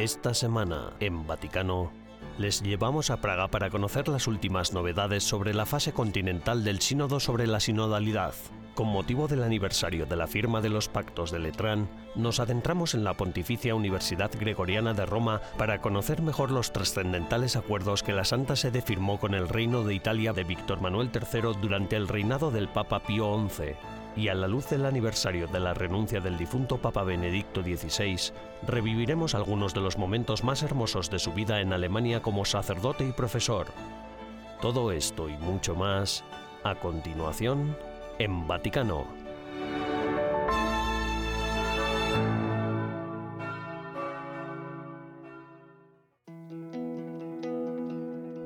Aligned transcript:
Esta 0.00 0.32
semana, 0.32 0.94
en 0.98 1.26
Vaticano, 1.26 1.92
les 2.38 2.62
llevamos 2.62 3.10
a 3.10 3.20
Praga 3.20 3.48
para 3.48 3.68
conocer 3.68 4.08
las 4.08 4.28
últimas 4.28 4.72
novedades 4.72 5.24
sobre 5.24 5.52
la 5.52 5.66
fase 5.66 5.92
continental 5.92 6.64
del 6.64 6.80
Sínodo 6.80 7.20
sobre 7.20 7.46
la 7.46 7.60
sinodalidad. 7.60 8.32
Con 8.74 8.88
motivo 8.88 9.28
del 9.28 9.42
aniversario 9.42 10.06
de 10.06 10.16
la 10.16 10.26
firma 10.26 10.62
de 10.62 10.70
los 10.70 10.88
pactos 10.88 11.30
de 11.30 11.40
Letrán, 11.40 11.86
nos 12.14 12.40
adentramos 12.40 12.94
en 12.94 13.04
la 13.04 13.18
Pontificia 13.18 13.74
Universidad 13.74 14.30
Gregoriana 14.40 14.94
de 14.94 15.04
Roma 15.04 15.42
para 15.58 15.82
conocer 15.82 16.22
mejor 16.22 16.50
los 16.50 16.72
trascendentales 16.72 17.56
acuerdos 17.56 18.02
que 18.02 18.14
la 18.14 18.24
Santa 18.24 18.56
Sede 18.56 18.80
firmó 18.80 19.20
con 19.20 19.34
el 19.34 19.50
Reino 19.50 19.84
de 19.84 19.92
Italia 19.92 20.32
de 20.32 20.44
Víctor 20.44 20.80
Manuel 20.80 21.10
III 21.12 21.60
durante 21.60 21.96
el 21.96 22.08
reinado 22.08 22.50
del 22.50 22.70
Papa 22.70 23.00
Pío 23.00 23.38
XI 23.50 23.76
y 24.16 24.28
a 24.28 24.34
la 24.34 24.48
luz 24.48 24.68
del 24.70 24.86
aniversario 24.86 25.46
de 25.46 25.60
la 25.60 25.74
renuncia 25.74 26.20
del 26.20 26.36
difunto 26.36 26.78
Papa 26.78 27.04
Benedicto 27.04 27.62
XVI, 27.62 28.32
reviviremos 28.66 29.34
algunos 29.34 29.74
de 29.74 29.80
los 29.80 29.98
momentos 29.98 30.44
más 30.44 30.62
hermosos 30.62 31.10
de 31.10 31.18
su 31.18 31.32
vida 31.32 31.60
en 31.60 31.72
Alemania 31.72 32.20
como 32.22 32.44
sacerdote 32.44 33.06
y 33.06 33.12
profesor. 33.12 33.68
Todo 34.60 34.92
esto 34.92 35.28
y 35.28 35.36
mucho 35.38 35.74
más, 35.74 36.24
a 36.64 36.74
continuación, 36.74 37.76
en 38.18 38.46
Vaticano. 38.46 39.19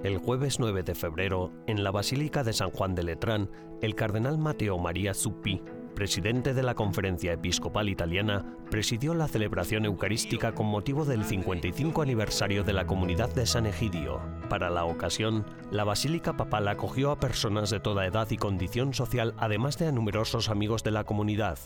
El 0.04 0.18
jueves 0.18 0.60
9 0.60 0.82
de 0.82 0.94
febrero, 0.94 1.50
en 1.66 1.82
la 1.82 1.90
Basílica 1.90 2.44
de 2.44 2.52
San 2.52 2.68
Juan 2.68 2.94
de 2.94 3.04
Letrán, 3.04 3.50
el 3.80 3.94
cardenal 3.94 4.36
Mateo 4.36 4.76
María 4.76 5.14
Zuppi, 5.14 5.62
presidente 5.94 6.52
de 6.52 6.62
la 6.62 6.74
Conferencia 6.74 7.32
Episcopal 7.32 7.88
Italiana, 7.88 8.54
presidió 8.70 9.14
la 9.14 9.28
celebración 9.28 9.86
eucarística 9.86 10.52
con 10.52 10.66
motivo 10.66 11.06
del 11.06 11.24
55 11.24 12.02
aniversario 12.02 12.64
de 12.64 12.74
la 12.74 12.86
comunidad 12.86 13.34
de 13.34 13.46
San 13.46 13.64
Egidio. 13.64 14.20
Para 14.50 14.68
la 14.68 14.84
ocasión, 14.84 15.46
la 15.70 15.84
Basílica 15.84 16.36
Papal 16.36 16.68
acogió 16.68 17.10
a 17.10 17.18
personas 17.18 17.70
de 17.70 17.80
toda 17.80 18.04
edad 18.04 18.30
y 18.30 18.36
condición 18.36 18.92
social, 18.92 19.32
además 19.38 19.78
de 19.78 19.86
a 19.86 19.92
numerosos 19.92 20.50
amigos 20.50 20.82
de 20.84 20.90
la 20.90 21.04
comunidad, 21.04 21.58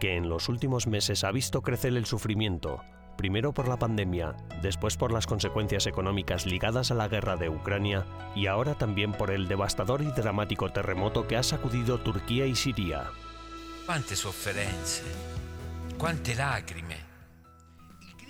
que 0.00 0.16
en 0.16 0.28
los 0.28 0.50
últimos 0.50 0.86
meses 0.86 1.24
ha 1.24 1.32
visto 1.32 1.62
crecer 1.62 1.96
el 1.96 2.04
sufrimiento, 2.04 2.82
primero 3.16 3.52
por 3.52 3.68
la 3.68 3.78
pandemia, 3.78 4.36
después 4.62 4.96
por 4.96 5.12
las 5.12 5.26
consecuencias 5.26 5.86
económicas 5.86 6.46
ligadas 6.46 6.90
a 6.90 6.94
la 6.94 7.08
guerra 7.08 7.36
de 7.36 7.48
Ucrania 7.48 8.04
y 8.34 8.46
ahora 8.46 8.74
también 8.74 9.12
por 9.12 9.30
el 9.30 9.48
devastador 9.48 10.02
y 10.02 10.10
dramático 10.12 10.70
terremoto 10.70 11.26
que 11.26 11.36
ha 11.36 11.42
sacudido 11.42 11.98
Turquía 11.98 12.46
y 12.46 12.54
Siria. 12.54 13.04
Quante 13.86 14.16
sofferenze, 14.16 15.04
quante 15.98 16.34
lacrime. 16.34 16.96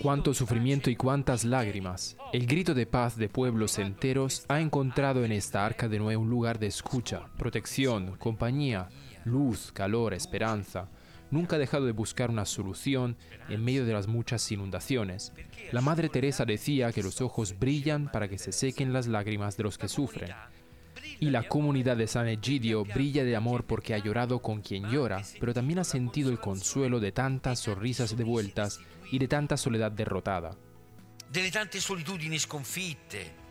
Cuánto 0.00 0.34
sufrimiento 0.34 0.90
y 0.90 0.96
cuántas 0.96 1.44
lágrimas. 1.44 2.16
El 2.32 2.46
grito 2.46 2.74
de 2.74 2.86
paz 2.86 3.16
de 3.16 3.30
pueblos 3.30 3.78
enteros 3.78 4.44
ha 4.48 4.60
encontrado 4.60 5.24
en 5.24 5.32
esta 5.32 5.64
arca 5.64 5.88
de 5.88 5.98
nuevo 5.98 6.22
un 6.22 6.28
lugar 6.28 6.58
de 6.58 6.66
escucha, 6.66 7.22
protección, 7.38 8.16
compañía, 8.18 8.88
luz, 9.24 9.72
calor, 9.72 10.12
esperanza 10.12 10.88
nunca 11.30 11.56
ha 11.56 11.58
dejado 11.58 11.86
de 11.86 11.92
buscar 11.92 12.30
una 12.30 12.44
solución 12.44 13.16
en 13.48 13.64
medio 13.64 13.84
de 13.84 13.92
las 13.92 14.06
muchas 14.06 14.50
inundaciones. 14.50 15.32
La 15.72 15.80
Madre 15.80 16.08
Teresa 16.08 16.44
decía 16.44 16.92
que 16.92 17.02
los 17.02 17.20
ojos 17.20 17.58
brillan 17.58 18.10
para 18.10 18.28
que 18.28 18.38
se 18.38 18.52
sequen 18.52 18.92
las 18.92 19.06
lágrimas 19.06 19.56
de 19.56 19.64
los 19.64 19.78
que 19.78 19.88
sufren. 19.88 20.32
Y 21.18 21.30
la 21.30 21.48
comunidad 21.48 21.96
de 21.96 22.06
San 22.06 22.28
Egidio 22.28 22.84
brilla 22.84 23.24
de 23.24 23.36
amor 23.36 23.64
porque 23.64 23.94
ha 23.94 23.98
llorado 23.98 24.40
con 24.40 24.60
quien 24.60 24.90
llora, 24.90 25.22
pero 25.40 25.54
también 25.54 25.78
ha 25.78 25.84
sentido 25.84 26.30
el 26.30 26.40
consuelo 26.40 27.00
de 27.00 27.12
tantas 27.12 27.60
sonrisas 27.60 28.16
devueltas 28.16 28.80
y 29.10 29.18
de 29.18 29.28
tanta 29.28 29.56
soledad 29.56 29.92
derrotada. 29.92 30.56
Delle 31.30 31.50
tante 31.50 31.80
solitudini 31.80 32.38
sconfitte. 32.38 33.45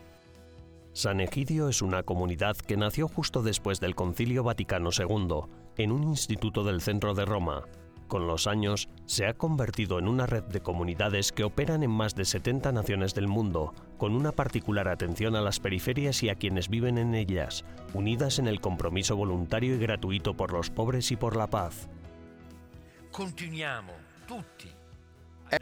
San 0.96 1.20
Egidio 1.20 1.68
es 1.68 1.82
una 1.82 2.04
comunidad 2.04 2.56
que 2.56 2.78
nació 2.78 3.06
justo 3.06 3.42
después 3.42 3.80
del 3.80 3.94
Concilio 3.94 4.42
Vaticano 4.42 4.88
II 4.98 5.40
en 5.76 5.92
un 5.92 6.04
instituto 6.04 6.64
del 6.64 6.80
centro 6.80 7.12
de 7.12 7.26
Roma. 7.26 7.64
Con 8.08 8.26
los 8.26 8.46
años, 8.46 8.88
se 9.04 9.26
ha 9.26 9.34
convertido 9.34 9.98
en 9.98 10.08
una 10.08 10.24
red 10.24 10.44
de 10.44 10.62
comunidades 10.62 11.32
que 11.32 11.44
operan 11.44 11.82
en 11.82 11.90
más 11.90 12.14
de 12.14 12.24
70 12.24 12.72
naciones 12.72 13.12
del 13.12 13.28
mundo, 13.28 13.74
con 13.98 14.14
una 14.14 14.32
particular 14.32 14.88
atención 14.88 15.36
a 15.36 15.42
las 15.42 15.60
periferias 15.60 16.22
y 16.22 16.30
a 16.30 16.36
quienes 16.36 16.70
viven 16.70 16.96
en 16.96 17.14
ellas, 17.14 17.66
unidas 17.92 18.38
en 18.38 18.46
el 18.46 18.62
compromiso 18.62 19.16
voluntario 19.16 19.74
y 19.74 19.78
gratuito 19.78 20.34
por 20.34 20.54
los 20.54 20.70
pobres 20.70 21.12
y 21.12 21.16
por 21.16 21.36
la 21.36 21.46
paz. 21.46 21.90
Continuiamo, 23.12 23.92
tutti. 24.26 24.75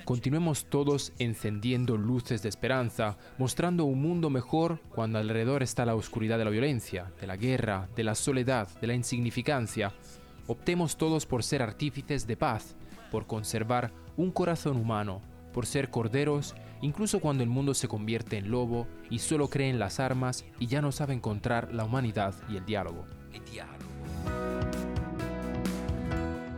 Continuemos 0.04 0.66
todos 0.66 1.12
encendiendo 1.18 1.96
luces 1.96 2.42
de 2.42 2.48
esperanza, 2.48 3.16
mostrando 3.38 3.84
un 3.84 4.00
mundo 4.00 4.30
mejor 4.30 4.80
cuando 4.94 5.18
alrededor 5.18 5.62
está 5.62 5.84
la 5.84 5.94
oscuridad 5.94 6.38
de 6.38 6.44
la 6.44 6.50
violencia, 6.50 7.12
de 7.20 7.26
la 7.26 7.36
guerra, 7.36 7.88
de 7.94 8.04
la 8.04 8.14
soledad, 8.14 8.68
de 8.80 8.86
la 8.86 8.94
insignificancia. 8.94 9.92
Optemos 10.46 10.96
todos 10.96 11.26
por 11.26 11.42
ser 11.42 11.62
artífices 11.62 12.26
de 12.26 12.36
paz, 12.36 12.76
por 13.10 13.26
conservar 13.26 13.92
un 14.16 14.30
corazón 14.30 14.76
humano, 14.76 15.20
por 15.52 15.66
ser 15.66 15.90
corderos, 15.90 16.54
incluso 16.82 17.20
cuando 17.20 17.42
el 17.42 17.48
mundo 17.48 17.74
se 17.74 17.88
convierte 17.88 18.36
en 18.38 18.50
lobo 18.50 18.86
y 19.10 19.20
solo 19.20 19.48
cree 19.48 19.70
en 19.70 19.78
las 19.78 20.00
armas 20.00 20.44
y 20.58 20.66
ya 20.66 20.82
no 20.82 20.92
sabe 20.92 21.14
encontrar 21.14 21.72
la 21.72 21.84
humanidad 21.84 22.34
y 22.48 22.56
el 22.56 22.64
diálogo. 22.64 23.04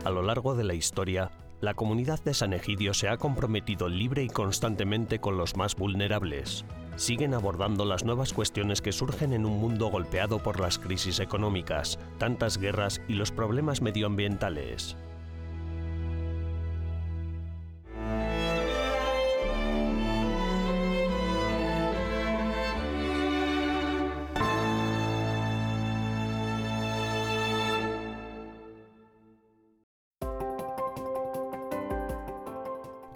A 0.03 0.09
lo 0.09 0.21
largo 0.21 0.55
de 0.55 0.63
la 0.63 0.73
historia, 0.73 1.29
la 1.59 1.73
comunidad 1.73 2.23
de 2.23 2.33
San 2.35 2.53
Egidio 2.53 2.93
se 2.93 3.09
ha 3.09 3.17
comprometido 3.17 3.89
libre 3.89 4.23
y 4.23 4.27
constantemente 4.27 5.19
con 5.19 5.37
los 5.37 5.55
más 5.55 5.75
vulnerables. 5.75 6.65
Siguen 6.97 7.33
abordando 7.33 7.83
las 7.85 8.03
nuevas 8.03 8.33
cuestiones 8.33 8.81
que 8.81 8.91
surgen 8.91 9.33
en 9.33 9.45
un 9.45 9.59
mundo 9.59 9.87
golpeado 9.87 10.41
por 10.41 10.59
las 10.59 10.77
crisis 10.77 11.19
económicas, 11.19 11.99
tantas 12.19 12.57
guerras 12.57 13.01
y 13.07 13.13
los 13.13 13.31
problemas 13.31 13.81
medioambientales. 13.81 14.97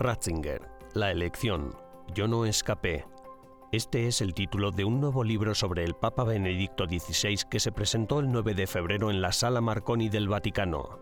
Ratzinger, 0.01 0.67
La 0.93 1.11
elección. 1.11 1.75
Yo 2.13 2.27
no 2.27 2.45
escapé. 2.45 3.05
Este 3.71 4.07
es 4.07 4.21
el 4.21 4.33
título 4.33 4.71
de 4.71 4.83
un 4.83 4.99
nuevo 4.99 5.23
libro 5.23 5.53
sobre 5.55 5.83
el 5.83 5.93
Papa 5.93 6.23
Benedicto 6.23 6.85
XVI 6.85 7.37
que 7.49 7.59
se 7.59 7.71
presentó 7.71 8.19
el 8.19 8.31
9 8.31 8.53
de 8.55 8.67
febrero 8.67 9.11
en 9.11 9.21
la 9.21 9.31
Sala 9.31 9.61
Marconi 9.61 10.09
del 10.09 10.27
Vaticano. 10.27 10.99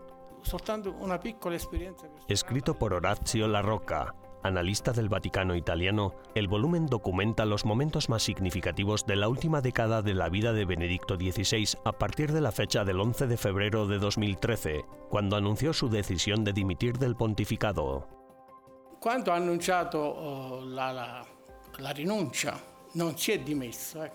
Escrito 2.28 2.74
por 2.78 2.94
Orazio 2.94 3.48
La 3.48 3.62
Rocca, 3.62 4.14
analista 4.42 4.92
del 4.92 5.08
Vaticano 5.08 5.56
italiano, 5.56 6.14
el 6.34 6.46
volumen 6.46 6.86
documenta 6.86 7.44
los 7.44 7.64
momentos 7.64 8.08
más 8.08 8.22
significativos 8.22 9.06
de 9.06 9.16
la 9.16 9.28
última 9.28 9.62
década 9.62 10.02
de 10.02 10.14
la 10.14 10.28
vida 10.28 10.52
de 10.52 10.64
Benedicto 10.64 11.16
XVI 11.16 11.78
a 11.84 11.92
partir 11.92 12.32
de 12.32 12.40
la 12.40 12.52
fecha 12.52 12.84
del 12.84 13.00
11 13.00 13.26
de 13.26 13.36
febrero 13.36 13.86
de 13.86 13.98
2013, 13.98 14.84
cuando 15.08 15.36
anunció 15.36 15.72
su 15.72 15.88
decisión 15.88 16.44
de 16.44 16.52
dimitir 16.52 16.98
del 16.98 17.16
pontificado. 17.16 18.19
Quando 19.00 19.32
ha 19.32 19.36
annunciato 19.36 19.98
oh, 19.98 20.64
la, 20.64 20.92
la- 20.92 21.26
la 21.78 21.92
rinuncia, 21.94 22.54
eh, 22.94 24.10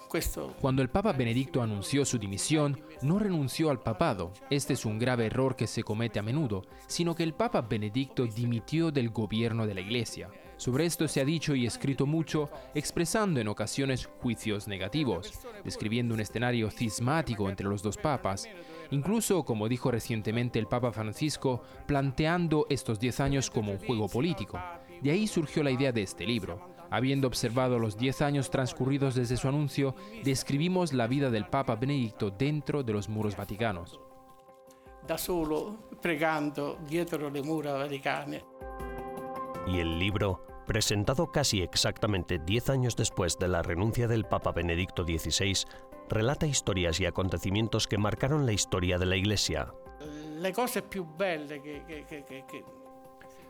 Cuando 0.61 0.81
el 0.81 0.89
Papa 0.89 1.13
Benedicto 1.13 1.61
anunció 1.61 2.05
su 2.05 2.19
dimisión, 2.19 2.79
no 3.01 3.17
renunció 3.17 3.69
al 3.71 3.79
papado. 3.79 4.31
Este 4.49 4.73
es 4.73 4.85
un 4.85 4.99
grave 4.99 5.25
error 5.25 5.55
que 5.55 5.65
se 5.65 5.81
comete 5.81 6.19
a 6.19 6.23
menudo, 6.23 6.61
sino 6.87 7.15
que 7.15 7.23
el 7.23 7.33
Papa 7.33 7.61
Benedicto 7.61 8.27
dimitió 8.27 8.91
del 8.91 9.09
gobierno 9.09 9.65
de 9.65 9.73
la 9.73 9.81
Iglesia. 9.81 10.29
Sobre 10.57 10.85
esto 10.85 11.07
se 11.07 11.19
ha 11.19 11.25
dicho 11.25 11.55
y 11.55 11.65
escrito 11.65 12.05
mucho, 12.05 12.49
expresando 12.75 13.39
en 13.41 13.47
ocasiones 13.47 14.05
juicios 14.21 14.67
negativos, 14.67 15.33
describiendo 15.63 16.13
un 16.13 16.19
escenario 16.21 16.69
cismático 16.69 17.49
entre 17.49 17.67
los 17.67 17.81
dos 17.81 17.97
papas, 17.97 18.47
incluso, 18.91 19.43
como 19.43 19.67
dijo 19.67 19.91
recientemente 19.91 20.59
el 20.59 20.67
Papa 20.67 20.91
Francisco, 20.91 21.61
planteando 21.85 22.65
estos 22.69 22.99
10 22.99 23.19
años 23.19 23.49
como 23.49 23.71
un 23.71 23.79
juego 23.79 24.07
político. 24.07 24.59
De 25.01 25.11
ahí 25.11 25.27
surgió 25.27 25.63
la 25.63 25.71
idea 25.71 25.91
de 25.91 26.01
este 26.01 26.25
libro. 26.25 26.75
Habiendo 26.89 27.27
observado 27.27 27.79
los 27.79 27.97
10 27.97 28.21
años 28.21 28.49
transcurridos 28.49 29.15
desde 29.15 29.37
su 29.37 29.47
anuncio, 29.47 29.95
describimos 30.23 30.93
la 30.93 31.07
vida 31.07 31.29
del 31.29 31.47
Papa 31.47 31.75
Benedicto 31.75 32.29
dentro 32.29 32.83
de 32.83 32.93
los 32.93 33.09
muros 33.09 33.35
vaticanos. 33.35 33.99
da 35.07 35.17
solo, 35.17 35.89
pregando 36.01 36.77
dietro 36.87 37.29
le 37.29 37.43
mura 37.43 37.73
vaticane. 37.73 38.43
Y 39.67 39.79
el 39.79 39.99
libro, 39.99 40.45
presentado 40.65 41.31
casi 41.31 41.61
exactamente 41.61 42.39
10 42.39 42.69
años 42.69 42.95
después 42.95 43.37
de 43.37 43.47
la 43.47 43.61
renuncia 43.61 44.07
del 44.07 44.25
Papa 44.25 44.51
Benedicto 44.51 45.03
XVI, 45.03 45.65
relata 46.09 46.47
historias 46.47 46.99
y 46.99 47.05
acontecimientos 47.05 47.87
que 47.87 47.97
marcaron 47.97 48.45
la 48.45 48.53
historia 48.53 48.97
de 48.97 49.05
la 49.05 49.15
Iglesia. 49.15 49.73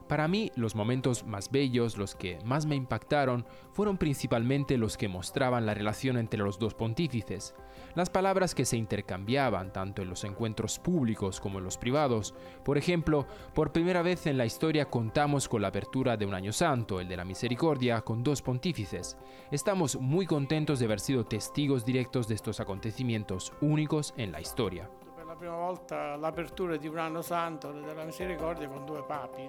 Para 0.07 0.27
mí, 0.27 0.51
los 0.55 0.75
momentos 0.75 1.25
más 1.25 1.49
bellos, 1.49 1.97
los 1.97 2.13
que 2.15 2.37
más 2.45 2.67
me 2.67 2.75
impactaron, 2.75 3.45
fueron 3.71 3.97
principalmente 3.97 4.77
los 4.77 4.97
que 4.97 5.07
mostraban 5.07 5.65
la 5.65 5.73
relación 5.73 6.17
entre 6.17 6.39
los 6.41 6.59
dos 6.59 6.75
pontífices. 6.75 7.55
Las 7.95 8.09
palabras 8.09 8.53
que 8.53 8.65
se 8.65 8.75
intercambiaban 8.75 9.71
tanto 9.71 10.01
en 10.01 10.09
los 10.09 10.25
encuentros 10.25 10.79
públicos 10.79 11.39
como 11.39 11.59
en 11.59 11.63
los 11.63 11.77
privados. 11.77 12.35
Por 12.65 12.77
ejemplo, 12.77 13.25
por 13.53 13.71
primera 13.71 14.01
vez 14.01 14.27
en 14.27 14.37
la 14.37 14.45
historia 14.45 14.89
contamos 14.89 15.47
con 15.47 15.61
la 15.61 15.69
apertura 15.69 16.17
de 16.17 16.25
un 16.25 16.33
año 16.33 16.51
santo, 16.51 16.99
el 16.99 17.07
de 17.07 17.15
la 17.15 17.23
misericordia, 17.23 18.01
con 18.01 18.21
dos 18.21 18.41
pontífices. 18.41 19.17
Estamos 19.49 19.97
muy 19.97 20.25
contentos 20.25 20.79
de 20.79 20.85
haber 20.85 20.99
sido 20.99 21.25
testigos 21.25 21.85
directos 21.85 22.27
de 22.27 22.35
estos 22.35 22.59
acontecimientos 22.59 23.53
únicos 23.61 24.13
en 24.17 24.33
la 24.33 24.41
historia. 24.41 24.89
Per 25.15 25.25
la 25.25 25.37
prima 25.37 25.55
volta 25.55 26.17
l'apertura 26.17 26.75
di 26.75 26.89
un 26.89 26.99
anno 26.99 27.21
santo 27.21 27.71
della 27.71 28.03
misericordia 28.03 28.67
con 28.67 28.85
due 28.85 29.03
papi. 29.03 29.47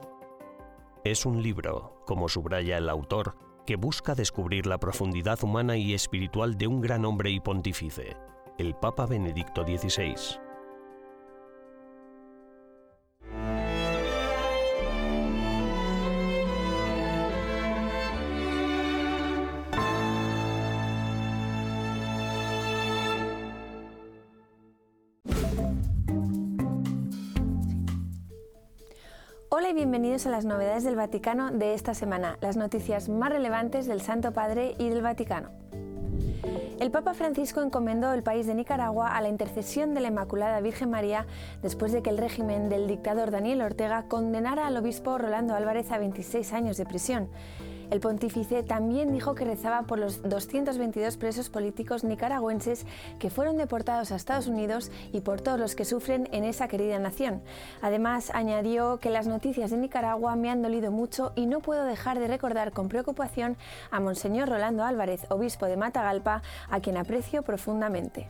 Es 1.03 1.27
un 1.27 1.43
libro, 1.43 2.03
como 2.07 2.29
subraya 2.29 2.79
el 2.79 2.89
autor, 2.89 3.35
que 3.67 3.75
busca 3.75 4.15
descubrir 4.15 4.67
la 4.67 4.79
profundidad 4.79 5.43
humana 5.43 5.77
y 5.77 5.93
espiritual 5.93 6.57
de 6.57 6.69
un 6.69 6.81
gran 6.81 7.05
hombre 7.05 7.31
y 7.31 7.41
pontífice, 7.41 8.17
el 8.58 8.75
Papa 8.75 9.06
Benedicto 9.06 9.64
XVI. 9.64 10.14
Hola 29.49 29.70
y 29.70 29.75
bienvenidos 29.75 30.26
a 30.26 30.31
las 30.31 30.44
novedades 30.44 30.85
del 30.85 30.97
Vaticano 30.97 31.50
de 31.50 31.75
esta 31.75 31.94
semana, 31.94 32.38
las 32.41 32.56
noticias 32.56 33.09
más 33.09 33.31
relevantes 33.31 33.87
del 33.87 34.00
Santo 34.00 34.32
Padre 34.32 34.75
y 34.79 34.88
del 34.88 35.02
Vaticano. 35.02 35.66
El 36.78 36.90
Papa 36.90 37.14
Francisco 37.14 37.62
encomendó 37.62 38.12
el 38.12 38.23
país 38.23 38.46
de 38.46 38.55
Nicaragua 38.55 39.17
a 39.17 39.23
la 39.23 39.31
intercesión 39.31 39.94
de 39.94 40.00
la 40.02 40.08
Inmaculada 40.08 40.61
Virgen 40.61 40.90
María 40.90 41.26
después 41.62 41.90
de 41.90 42.02
que 42.02 42.11
el 42.11 42.19
régimen 42.19 42.69
del 42.69 42.87
dictador 42.87 43.31
Daniel 43.31 43.62
Ortega 43.62 44.05
condenara 44.08 44.67
al 44.67 44.76
obispo 44.76 45.17
Rolando 45.17 45.55
Álvarez 45.55 45.90
a 45.90 45.96
26 45.96 46.52
años 46.52 46.76
de 46.76 46.84
prisión. 46.84 47.31
El 47.91 48.00
pontífice 48.00 48.62
también 48.62 49.12
dijo 49.12 49.35
que 49.35 49.44
rezaba 49.44 49.83
por 49.83 49.99
los 49.99 50.23
222 50.23 51.17
presos 51.17 51.49
políticos 51.50 52.05
nicaragüenses 52.05 52.85
que 53.19 53.31
fueron 53.31 53.56
deportados 53.56 54.11
a 54.11 54.17
Estados 54.17 54.49
Unidos 54.49 54.91
y 55.12 55.21
por 55.21 55.41
todos 55.41 55.59
los 55.61 55.75
que 55.75 55.85
sufren 55.85 56.29
en 56.33 56.44
esa 56.44 56.69
querida 56.69 56.99
nación. 56.99 57.43
Además, 57.83 58.31
añadió 58.35 58.99
que 58.99 59.11
las 59.11 59.27
noticias 59.27 59.71
de 59.71 59.77
Nicaragua 59.77 60.37
me 60.37 60.50
han 60.50 60.62
dolido 60.62 60.91
mucho 60.91 61.33
y 61.37 61.47
no 61.47 61.61
puedo 61.61 61.85
dejar 61.85 62.19
de 62.19 62.29
recordar 62.29 62.73
con 62.73 62.88
preocupación 62.88 63.56
a 63.91 64.00
Monseñor 64.00 64.49
Rolando 64.49 64.85
Álvarez, 64.85 65.27
obispo 65.31 65.67
de 65.67 65.77
Matagalpa, 65.77 66.43
a 66.69 66.81
quien 66.81 66.97
aprecio 66.97 67.43
profundamente. 67.43 68.29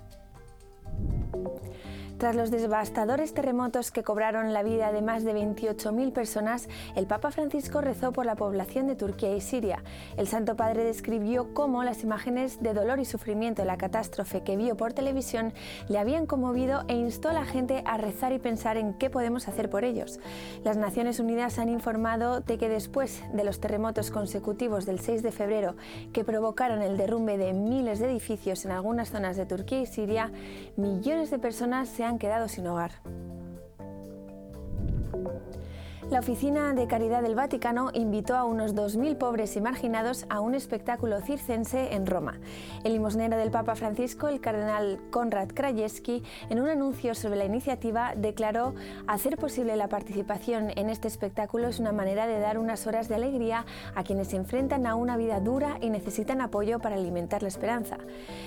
Tras 2.19 2.35
los 2.35 2.51
devastadores 2.51 3.35
terremotos 3.35 3.91
que 3.91 4.03
cobraron 4.03 4.55
la 4.55 4.63
vida 4.63 4.91
de 4.91 5.03
más 5.03 5.23
de 5.23 5.35
28.000 5.35 6.13
personas, 6.13 6.67
el 6.95 7.07
Papa 7.07 7.31
Francisco 7.31 7.83
rezó 7.83 8.11
por 8.11 8.25
la 8.25 8.37
población 8.37 8.87
de 8.87 8.97
Turquía 8.97 9.37
y 9.37 9.43
Siria. 9.43 9.85
El 10.17 10.27
Santo 10.27 10.57
Padre 10.57 10.83
describió 10.83 11.53
cómo 11.53 11.85
las 11.85 12.05
imágenes 12.05 12.63
de 12.63 12.73
dolor 12.73 13.01
y 13.01 13.05
sufrimiento 13.05 13.61
de 13.61 13.67
la 13.67 13.77
catástrofe 13.77 14.43
que 14.43 14.57
vio 14.57 14.79
por 14.79 14.95
televisión 14.95 15.53
le 15.91 15.99
habían 15.99 16.25
conmovido 16.25 16.85
e 16.89 16.95
instó 16.95 17.29
a 17.29 17.35
la 17.35 17.45
gente 17.45 17.83
a 17.85 17.99
rezar 17.99 18.33
y 18.33 18.39
pensar 18.39 18.79
en 18.79 18.95
qué 18.95 19.11
podemos 19.11 19.47
hacer 19.47 19.69
por 19.69 19.85
ellos. 19.85 20.19
Las 20.65 20.79
Naciones 20.79 21.21
Unidas 21.21 21.59
han 21.59 21.69
informado 21.69 22.41
de 22.41 22.57
que 22.57 22.71
después 22.71 23.23
de 23.35 23.45
los 23.45 23.61
terremotos 23.61 24.11
consecutivos 24.11 24.87
del 24.87 25.01
6 25.01 25.23
de 25.23 25.33
febrero 25.33 25.77
que 26.15 26.25
provocaron 26.25 26.81
el 26.81 26.97
derrumbe 26.97 27.37
de 27.37 27.53
miles 27.53 27.99
de 27.99 28.11
edificios 28.11 28.65
en 28.65 28.71
algunas 28.71 29.11
zonas 29.11 29.37
de 29.37 29.45
Turquía 29.45 29.83
y 29.83 29.87
Siria, 29.87 30.33
millones 30.77 31.31
de 31.31 31.39
personas 31.39 31.91
se 31.91 32.06
han 32.07 32.19
quedado 32.19 32.49
sin 32.49 32.67
hogar. 32.67 32.93
La 36.09 36.21
Oficina 36.21 36.73
de 36.73 36.87
Caridad 36.87 37.21
del 37.21 37.35
Vaticano 37.35 37.91
invitó 37.93 38.37
a 38.37 38.45
unos 38.45 38.77
2.000 38.77 39.19
pobres 39.19 39.57
y 39.57 39.61
marginados 39.61 40.25
a 40.29 40.39
un 40.39 40.55
espectáculo 40.55 41.21
circense 41.21 41.95
en 41.95 42.07
Roma. 42.07 42.39
El 42.85 42.93
limosnero 42.93 43.37
del 43.37 43.51
Papa 43.51 43.75
Francisco, 43.75 44.29
el 44.29 44.41
cardenal 44.41 45.01
Konrad 45.11 45.49
Krajewski, 45.49 46.23
en 46.49 46.61
un 46.61 46.69
anuncio 46.69 47.17
sobre 47.17 47.35
la 47.35 47.45
iniciativa, 47.45 48.15
declaró 48.17 48.77
hacer 49.09 49.37
posible 49.37 49.75
la 49.75 49.89
participación 49.89 50.71
en 50.77 50.91
este 50.91 51.09
espectáculo 51.09 51.67
es 51.67 51.81
una 51.81 51.91
manera 51.91 52.29
de 52.29 52.39
dar 52.39 52.59
unas 52.59 52.87
horas 52.87 53.09
de 53.09 53.17
alegría 53.17 53.67
a 53.97 54.05
quienes 54.05 54.29
se 54.29 54.37
enfrentan 54.37 54.87
a 54.87 54.95
una 54.95 55.17
vida 55.17 55.41
dura 55.41 55.77
y 55.81 55.91
necesitan 55.91 56.41
apoyo 56.41 56.79
para 56.79 56.95
alimentar 56.95 57.43
la 57.43 57.49
esperanza. 57.49 57.99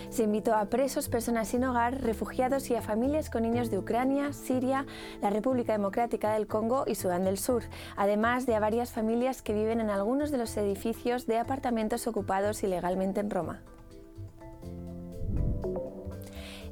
Se 0.10 0.24
invitó 0.24 0.56
a 0.56 0.70
presos, 0.70 1.10
personas 1.10 1.50
sin 1.50 1.66
hogar, 1.66 2.02
refugiados 2.02 2.70
y 2.72 2.76
a 2.76 2.82
familias 2.82 3.30
con 3.30 3.44
niños 3.44 3.70
de 3.70 3.80
Ucrania, 3.80 4.32
Siria, 4.32 4.86
la 5.22 5.30
República 5.30 5.74
Democrática 5.74 6.32
del 6.32 6.48
Congo 6.48 6.86
y 6.88 6.96
Sudán 6.96 7.26
del 7.26 7.38
Sur 7.38 7.49
además 7.96 8.46
de 8.46 8.56
a 8.56 8.60
varias 8.60 8.92
familias 8.92 9.42
que 9.42 9.54
viven 9.54 9.80
en 9.80 9.90
algunos 9.90 10.32
de 10.32 10.38
los 10.38 10.56
edificios 10.58 11.26
de 11.26 11.38
apartamentos 11.38 12.08
ocupados 12.08 12.64
ilegalmente 12.64 13.20
en 13.20 13.30
Roma. 13.30 13.62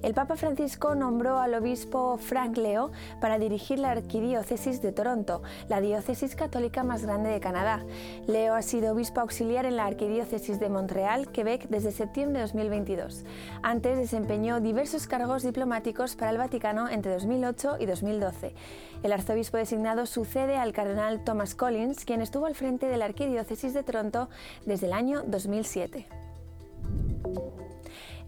El 0.04 0.14
Papa 0.14 0.36
Francisco 0.36 0.94
nombró 0.94 1.40
al 1.40 1.56
obispo 1.56 2.18
Frank 2.18 2.56
Leo 2.58 2.92
para 3.20 3.40
dirigir 3.40 3.80
la 3.80 3.92
Arquidiócesis 3.92 4.82
de 4.82 4.92
Toronto, 4.92 5.42
la 5.70 5.82
diócesis 5.82 6.36
católica 6.36 6.84
más 6.84 7.04
grande 7.04 7.30
de 7.30 7.40
Canadá. 7.40 7.84
Leo 8.28 8.54
ha 8.54 8.62
sido 8.62 8.94
obispo 8.94 9.22
auxiliar 9.22 9.66
en 9.66 9.76
la 9.76 9.86
Arquidiócesis 9.86 10.60
de 10.60 10.70
Montreal, 10.70 11.32
Quebec, 11.32 11.68
desde 11.70 11.92
septiembre 11.92 12.40
de 12.40 12.46
2022. 12.46 13.26
Antes 13.64 13.98
desempeñó 13.98 14.60
diversos 14.60 15.08
cargos 15.08 15.44
diplomáticos 15.44 16.16
para 16.16 16.32
el 16.32 16.38
Vaticano 16.38 16.88
entre 16.90 17.14
2008 17.14 17.78
y 17.80 17.86
2012. 17.88 18.54
El 19.02 19.14
arzobispo 19.14 19.58
designado 19.58 20.06
sucede 20.06 20.58
al 20.58 20.74
cardenal 20.74 21.24
Thomas 21.24 21.56
Collins, 21.56 22.06
quien 22.06 22.22
estuvo 22.22 22.46
al 22.46 22.56
frente 22.56 22.88
de 22.88 22.98
la 22.98 23.06
Arquidiócesis 23.06 23.74
de 23.74 23.84
Toronto 23.84 24.30
desde 24.66 24.88
el 24.88 24.94
año 24.94 25.24
2007. 25.26 26.06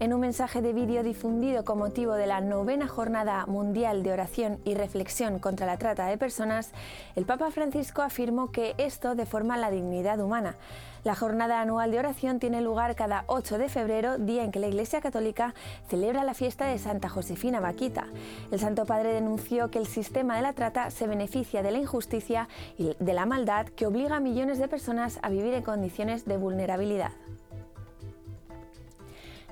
En 0.01 0.13
un 0.13 0.21
mensaje 0.21 0.61
de 0.61 0.71
vídeo 0.71 1.03
difundido 1.03 1.65
con 1.65 1.77
motivo 1.77 2.13
de 2.13 2.25
la 2.25 2.39
novena 2.39 2.87
Jornada 2.87 3.45
Mundial 3.47 4.01
de 4.01 4.13
Oración 4.13 4.57
y 4.63 4.73
Reflexión 4.73 5.39
contra 5.39 5.65
la 5.65 5.75
Trata 5.75 6.05
de 6.05 6.17
Personas, 6.17 6.71
el 7.17 7.25
Papa 7.25 7.51
Francisco 7.51 8.01
afirmó 8.01 8.49
que 8.49 8.75
esto 8.77 9.13
deforma 9.13 9.57
la 9.57 9.71
dignidad 9.71 10.21
humana. 10.21 10.55
La 11.03 11.15
jornada 11.15 11.59
anual 11.59 11.91
de 11.91 11.99
oración 11.99 12.39
tiene 12.39 12.61
lugar 12.61 12.95
cada 12.95 13.25
8 13.27 13.57
de 13.57 13.67
febrero, 13.67 14.17
día 14.17 14.45
en 14.45 14.53
que 14.53 14.59
la 14.59 14.69
Iglesia 14.69 15.01
Católica 15.01 15.53
celebra 15.89 16.23
la 16.23 16.33
fiesta 16.33 16.67
de 16.67 16.79
Santa 16.79 17.09
Josefina 17.09 17.59
Vaquita. 17.59 18.07
El 18.51 18.59
Santo 18.61 18.85
Padre 18.85 19.11
denunció 19.11 19.69
que 19.69 19.79
el 19.79 19.87
sistema 19.87 20.37
de 20.37 20.43
la 20.43 20.53
trata 20.53 20.91
se 20.91 21.07
beneficia 21.07 21.61
de 21.61 21.71
la 21.71 21.77
injusticia 21.77 22.47
y 22.77 22.95
de 22.97 23.13
la 23.13 23.25
maldad 23.25 23.65
que 23.65 23.85
obliga 23.85 24.15
a 24.15 24.21
millones 24.21 24.59
de 24.59 24.69
personas 24.69 25.19
a 25.23 25.29
vivir 25.29 25.53
en 25.55 25.63
condiciones 25.63 26.23
de 26.23 26.37
vulnerabilidad. 26.37 27.11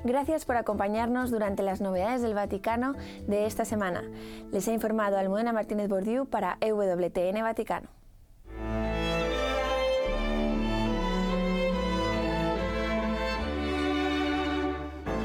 Gracias 0.03 0.45
por 0.45 0.55
acompañarnos 0.57 1.31
durante 1.31 1.63
las 1.63 1.81
novedades 1.81 2.21
del 2.21 2.33
Vaticano 2.33 2.93
de 3.27 3.45
esta 3.45 3.65
semana. 3.65 4.03
Les 4.51 4.67
ha 4.67 4.73
informado 4.73 5.17
Almudena 5.17 5.53
Martínez 5.53 5.89
Bordiú 5.89 6.25
para 6.25 6.57
EWTN 6.61 7.41
Vaticano. 7.41 7.89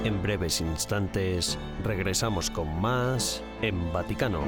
En 0.04 0.20
breves 0.20 0.60
instantes 0.60 1.56
regresamos 1.84 2.50
con 2.50 2.80
más 2.80 3.40
en 3.60 3.92
Vaticano. 3.92 4.40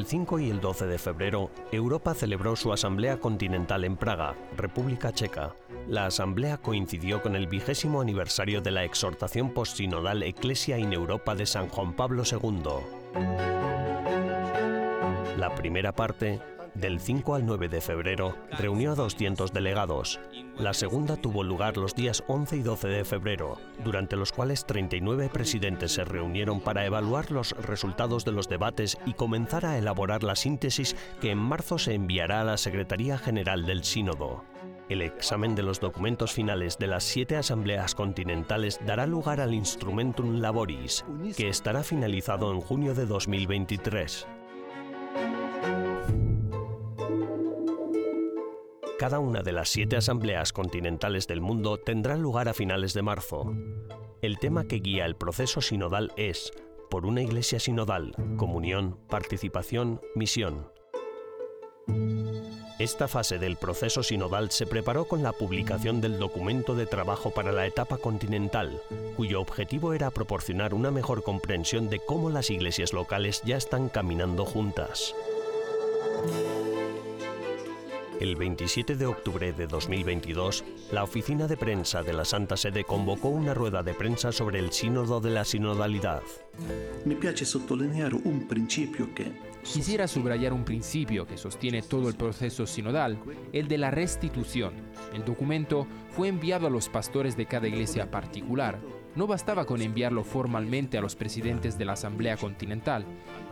El 0.00 0.06
5 0.06 0.38
y 0.38 0.48
el 0.48 0.62
12 0.62 0.86
de 0.86 0.98
febrero, 0.98 1.50
Europa 1.72 2.14
celebró 2.14 2.56
su 2.56 2.72
Asamblea 2.72 3.20
Continental 3.20 3.84
en 3.84 3.98
Praga, 3.98 4.34
República 4.56 5.12
Checa. 5.12 5.54
La 5.88 6.06
asamblea 6.06 6.56
coincidió 6.56 7.20
con 7.20 7.36
el 7.36 7.46
vigésimo 7.46 8.00
aniversario 8.00 8.62
de 8.62 8.70
la 8.70 8.84
exhortación 8.84 9.52
postsinodal 9.52 10.22
Ecclesia 10.22 10.78
in 10.78 10.94
Europa 10.94 11.34
de 11.34 11.44
San 11.44 11.68
Juan 11.68 11.92
Pablo 11.92 12.22
II. 12.24 12.62
La 15.36 15.54
primera 15.54 15.92
parte, 15.92 16.40
del 16.72 16.98
5 16.98 17.34
al 17.34 17.44
9 17.44 17.68
de 17.68 17.82
febrero, 17.82 18.34
reunió 18.52 18.92
a 18.92 18.94
200 18.94 19.52
delegados. 19.52 20.18
La 20.60 20.74
segunda 20.74 21.16
tuvo 21.16 21.42
lugar 21.42 21.78
los 21.78 21.94
días 21.94 22.22
11 22.26 22.58
y 22.58 22.62
12 22.62 22.88
de 22.88 23.04
febrero, 23.06 23.58
durante 23.82 24.14
los 24.14 24.30
cuales 24.30 24.66
39 24.66 25.30
presidentes 25.32 25.92
se 25.92 26.04
reunieron 26.04 26.60
para 26.60 26.84
evaluar 26.84 27.30
los 27.30 27.52
resultados 27.52 28.26
de 28.26 28.32
los 28.32 28.46
debates 28.46 28.98
y 29.06 29.14
comenzar 29.14 29.64
a 29.64 29.78
elaborar 29.78 30.22
la 30.22 30.36
síntesis 30.36 30.96
que 31.22 31.30
en 31.30 31.38
marzo 31.38 31.78
se 31.78 31.94
enviará 31.94 32.42
a 32.42 32.44
la 32.44 32.58
Secretaría 32.58 33.16
General 33.16 33.64
del 33.64 33.84
Sínodo. 33.84 34.44
El 34.90 35.00
examen 35.00 35.54
de 35.54 35.62
los 35.62 35.80
documentos 35.80 36.32
finales 36.32 36.76
de 36.76 36.88
las 36.88 37.04
siete 37.04 37.36
asambleas 37.36 37.94
continentales 37.94 38.80
dará 38.84 39.06
lugar 39.06 39.40
al 39.40 39.54
Instrumentum 39.54 40.40
Laboris, 40.40 41.06
que 41.38 41.48
estará 41.48 41.82
finalizado 41.82 42.52
en 42.52 42.60
junio 42.60 42.92
de 42.94 43.06
2023. 43.06 44.26
Cada 49.00 49.18
una 49.18 49.40
de 49.40 49.52
las 49.52 49.70
siete 49.70 49.96
asambleas 49.96 50.52
continentales 50.52 51.26
del 51.26 51.40
mundo 51.40 51.78
tendrá 51.78 52.18
lugar 52.18 52.50
a 52.50 52.52
finales 52.52 52.92
de 52.92 53.00
marzo. 53.00 53.50
El 54.20 54.38
tema 54.38 54.66
que 54.66 54.80
guía 54.80 55.06
el 55.06 55.16
proceso 55.16 55.62
sinodal 55.62 56.12
es, 56.18 56.52
por 56.90 57.06
una 57.06 57.22
iglesia 57.22 57.58
sinodal, 57.58 58.14
comunión, 58.36 58.98
participación, 59.08 60.02
misión. 60.14 60.70
Esta 62.78 63.08
fase 63.08 63.38
del 63.38 63.56
proceso 63.56 64.02
sinodal 64.02 64.50
se 64.50 64.66
preparó 64.66 65.06
con 65.06 65.22
la 65.22 65.32
publicación 65.32 66.02
del 66.02 66.18
documento 66.18 66.74
de 66.74 66.84
trabajo 66.84 67.30
para 67.30 67.52
la 67.52 67.64
etapa 67.66 67.96
continental, 67.96 68.82
cuyo 69.16 69.40
objetivo 69.40 69.94
era 69.94 70.10
proporcionar 70.10 70.74
una 70.74 70.90
mejor 70.90 71.22
comprensión 71.22 71.88
de 71.88 72.00
cómo 72.00 72.28
las 72.28 72.50
iglesias 72.50 72.92
locales 72.92 73.40
ya 73.46 73.56
están 73.56 73.88
caminando 73.88 74.44
juntas. 74.44 75.14
El 78.20 78.36
27 78.36 78.96
de 78.96 79.06
octubre 79.06 79.54
de 79.54 79.66
2022, 79.66 80.62
la 80.92 81.04
oficina 81.04 81.46
de 81.46 81.56
prensa 81.56 82.02
de 82.02 82.12
la 82.12 82.26
Santa 82.26 82.58
Sede 82.58 82.84
convocó 82.84 83.30
una 83.30 83.54
rueda 83.54 83.82
de 83.82 83.94
prensa 83.94 84.30
sobre 84.30 84.58
el 84.58 84.72
sínodo 84.72 85.22
de 85.22 85.30
la 85.30 85.42
sinodalidad. 85.46 86.20
Mi 87.06 87.14
piace 87.14 87.46
sottolineare 87.46 88.14
un 88.14 88.46
principio 88.46 89.14
que 89.14 89.32
Quisiera 89.62 90.06
subrayar 90.06 90.52
un 90.52 90.64
principio 90.64 91.26
que 91.26 91.36
sostiene 91.36 91.82
todo 91.82 92.08
el 92.08 92.14
proceso 92.14 92.66
sinodal, 92.66 93.18
el 93.52 93.68
de 93.68 93.78
la 93.78 93.90
restitución. 93.90 94.72
El 95.14 95.24
documento 95.24 95.86
fue 96.10 96.28
enviado 96.28 96.66
a 96.66 96.70
los 96.70 96.88
pastores 96.88 97.36
de 97.36 97.46
cada 97.46 97.68
iglesia 97.68 98.10
particular. 98.10 98.80
No 99.16 99.26
bastaba 99.26 99.66
con 99.66 99.82
enviarlo 99.82 100.24
formalmente 100.24 100.96
a 100.96 101.02
los 101.02 101.14
presidentes 101.14 101.76
de 101.76 101.84
la 101.84 101.92
Asamblea 101.92 102.36
Continental. 102.36 103.04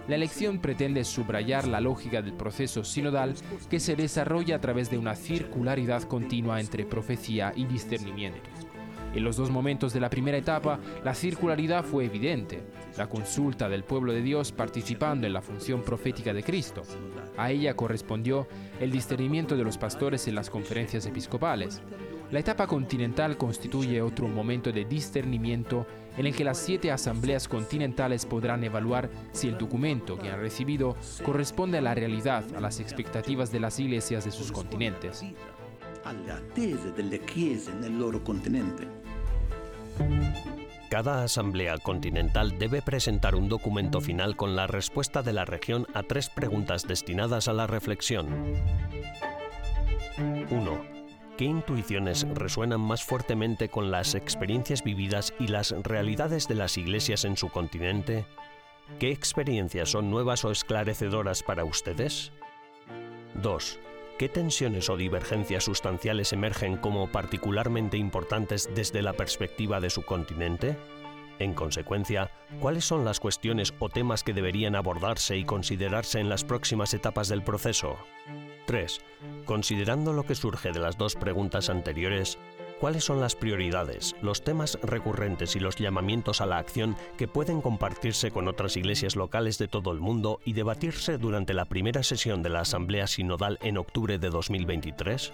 La 0.09 0.17
elección 0.17 0.59
pretende 0.59 1.05
subrayar 1.05 1.69
la 1.69 1.83
lógica 1.83 2.23
del 2.23 2.33
proceso 2.33 2.83
sinodal 2.83 3.35
que 3.69 3.79
se 3.79 3.95
desarrolla 3.95 4.57
a 4.57 4.61
través 4.61 4.91
de 4.91 4.97
una 4.97 5.15
circularidad 5.15 6.03
continua 6.05 6.61
entre 6.61 6.87
profecía 6.87 7.53
y 7.55 7.67
discernimiento. 7.67 8.49
En 9.15 9.23
los 9.23 9.37
dos 9.37 9.51
momentos 9.51 9.93
de 9.93 10.01
la 10.01 10.09
primera 10.09 10.39
etapa, 10.39 10.79
la 11.05 11.15
circularidad 11.15 11.85
fue 11.85 12.07
evidente. 12.07 12.63
La 12.97 13.09
consulta 13.09 13.69
del 13.69 13.85
pueblo 13.85 14.13
de 14.15 14.23
Dios 14.23 14.51
participando 14.51 15.27
en 15.27 15.35
la 15.35 15.43
función 15.43 15.83
profética 15.83 16.33
de 16.33 16.43
Cristo. 16.43 16.83
A 17.37 17.51
ella 17.51 17.75
correspondió 17.75 18.49
el 18.81 18.91
discernimiento 18.91 19.57
de 19.57 19.65
los 19.65 19.77
pastores 19.77 20.27
en 20.27 20.35
las 20.35 20.49
conferencias 20.49 21.05
episcopales. 21.05 21.83
La 22.31 22.41
etapa 22.41 22.67
continental 22.67 23.37
constituye 23.37 24.03
otro 24.03 24.29
momento 24.29 24.73
de 24.73 24.85
discernimiento 24.85 25.87
en 26.19 26.27
el 26.27 26.35
que 26.35 26.45
las 26.45 26.59
siete 26.59 26.91
asambleas 26.91 27.49
continentales 27.49 28.27
podrán 28.27 28.65
evaluar 28.65 29.09
si 29.33 29.49
el 29.49 29.57
documento 29.57 30.19
que 30.19 30.31
han 30.31 30.41
recibido 30.41 30.97
corresponde 31.25 31.79
a 31.79 31.81
la 31.81 31.95
realidad, 31.95 32.45
a 32.57 32.61
las 32.61 32.81
expectativas 32.81 33.53
de 33.53 33.61
las 33.61 33.79
iglesias 33.79 34.25
de 34.25 34.33
sus 34.33 34.51
continentes. 34.51 35.25
Cada 40.91 41.23
asamblea 41.23 41.79
continental 41.79 42.59
debe 42.59 42.83
presentar 42.83 43.35
un 43.35 43.49
documento 43.49 44.01
final 44.01 44.37
con 44.37 44.57
la 44.57 44.67
respuesta 44.67 45.23
de 45.23 45.35
la 45.35 45.45
región 45.45 45.87
a 45.95 46.03
tres 46.03 46.31
preguntas 46.31 46.89
destinadas 46.89 47.47
a 47.47 47.53
la 47.53 47.67
reflexión. 47.67 48.27
1. 50.51 50.98
¿Qué 51.39 51.45
intuiciones 51.45 52.27
resuenan 52.35 52.81
más 52.81 53.05
fuertemente 53.05 53.69
con 53.69 53.93
las 53.93 54.17
experiencias 54.17 54.83
vividas 54.83 55.33
y 55.39 55.47
las 55.47 55.71
realidades 55.85 56.49
de 56.49 56.57
las 56.57 56.77
iglesias 56.77 57.25
en 57.25 57.37
su 57.37 57.49
continente? 57.49 58.27
¿Qué 58.99 59.13
experiencias 59.13 59.91
son 59.91 60.11
nuevas 60.11 60.45
o 60.45 60.51
esclarecedoras 60.51 61.45
para 61.45 61.63
ustedes? 61.63 62.33
2. 63.35 63.79
¿Qué 64.19 64.29
tensiones 64.29 64.91
o 64.91 64.97
divergencias 64.97 65.63
sustanciales 65.63 66.33
emergen 66.33 66.77
como 66.77 67.07
particularmente 67.13 67.97
importantes 67.97 68.69
desde 68.75 69.01
la 69.01 69.13
perspectiva 69.13 69.79
de 69.79 69.91
su 69.91 70.03
continente? 70.03 70.77
En 71.39 71.55
consecuencia, 71.55 72.33
¿cuáles 72.59 72.85
son 72.85 73.05
las 73.05 73.21
cuestiones 73.21 73.73
o 73.79 73.89
temas 73.89 74.25
que 74.25 74.33
deberían 74.33 74.75
abordarse 74.75 75.37
y 75.37 75.45
considerarse 75.45 76.19
en 76.19 76.31
las 76.31 76.43
próximas 76.43 76.95
etapas 76.95 77.29
del 77.29 77.45
proceso? 77.45 77.97
3. 78.69 79.01
Considerando 79.47 80.13
lo 80.13 80.25
que 80.25 80.35
surge 80.35 80.73
de 80.73 80.79
las 80.79 80.99
dos 80.99 81.17
preguntas 81.17 81.71
anteriores, 81.71 82.39
¿cuáles 82.79 83.03
son 83.03 83.19
las 83.19 83.35
prioridades, 83.35 84.15
los 84.21 84.45
temas 84.45 84.79
recurrentes 84.83 85.57
y 85.57 85.59
los 85.59 85.77
llamamientos 85.77 86.43
a 86.43 86.47
la 86.47 86.59
acción 86.59 86.95
que 87.17 87.27
pueden 87.27 87.63
compartirse 87.63 88.31
con 88.31 88.47
otras 88.47 88.77
iglesias 88.77 89.17
locales 89.17 89.57
de 89.57 89.69
todo 89.69 89.91
el 89.91 90.01
mundo 90.01 90.41
y 90.45 90.53
debatirse 90.53 91.17
durante 91.17 91.55
la 91.55 91.65
primera 91.65 92.03
sesión 92.03 92.43
de 92.43 92.51
la 92.51 92.61
Asamblea 92.61 93.07
Sinodal 93.07 93.59
en 93.63 93.79
octubre 93.79 94.19
de 94.19 94.29
2023? 94.29 95.33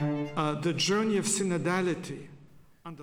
Uh, 0.00 0.60
the 0.60 0.74
journey 0.76 1.18
of 1.18 1.26
synodality 1.26 2.28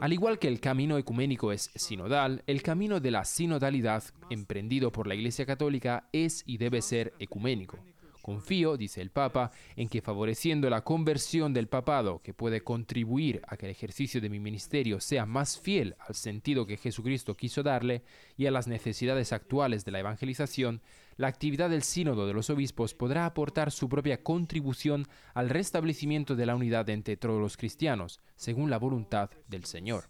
Al 0.02 0.12
igual 0.12 0.40
que 0.40 0.50
el 0.50 0.60
camino 0.60 0.98
ecuménico 0.98 1.54
es 1.54 1.72
sinodal, 1.76 2.44
el 2.48 2.62
camino 2.62 3.00
de 3.00 3.12
la 3.12 3.24
sinodalidad 3.24 4.04
emprendido 4.30 4.92
por 4.92 5.08
la 5.08 5.16
Iglesia 5.16 5.46
Católica 5.46 6.10
es 6.12 6.44
y 6.46 6.58
debe 6.58 6.82
ser 6.82 7.14
ecuménico. 7.20 7.80
Confío, 8.26 8.76
dice 8.76 9.04
el 9.04 9.12
Papa, 9.12 9.52
en 9.76 9.88
que 9.88 10.02
favoreciendo 10.02 10.68
la 10.68 10.84
conversión 10.84 11.54
del 11.54 11.68
papado, 11.68 12.24
que 12.24 12.34
puede 12.34 12.62
contribuir 12.62 13.44
a 13.48 13.56
que 13.56 13.68
el 13.68 13.72
ejercicio 13.72 14.20
de 14.20 14.32
mi 14.32 14.40
ministerio 14.40 15.00
sea 15.00 15.28
más 15.28 15.60
fiel 15.60 15.96
al 16.00 16.16
sentido 16.16 16.66
que 16.66 16.78
Jesucristo 16.78 17.38
quiso 17.38 17.62
darle 17.62 18.02
y 18.36 18.48
a 18.48 18.52
las 18.52 18.66
necesidades 18.68 19.32
actuales 19.32 19.86
de 19.86 19.92
la 19.92 20.00
evangelización, 20.00 20.82
la 21.18 21.28
actividad 21.28 21.70
del 21.70 21.84
sínodo 21.84 22.26
de 22.26 22.34
los 22.34 22.50
obispos 22.50 22.96
podrá 22.96 23.28
aportar 23.28 23.72
su 23.72 23.90
propia 23.90 24.24
contribución 24.24 25.06
al 25.36 25.52
restablecimiento 25.52 26.36
de 26.36 26.48
la 26.48 26.56
unidad 26.56 26.90
entre 26.90 27.18
todos 27.18 27.40
los 27.40 27.58
cristianos, 27.58 28.22
según 28.36 28.72
la 28.72 28.80
voluntad 28.80 29.30
del 29.48 29.66
Señor. 29.66 30.06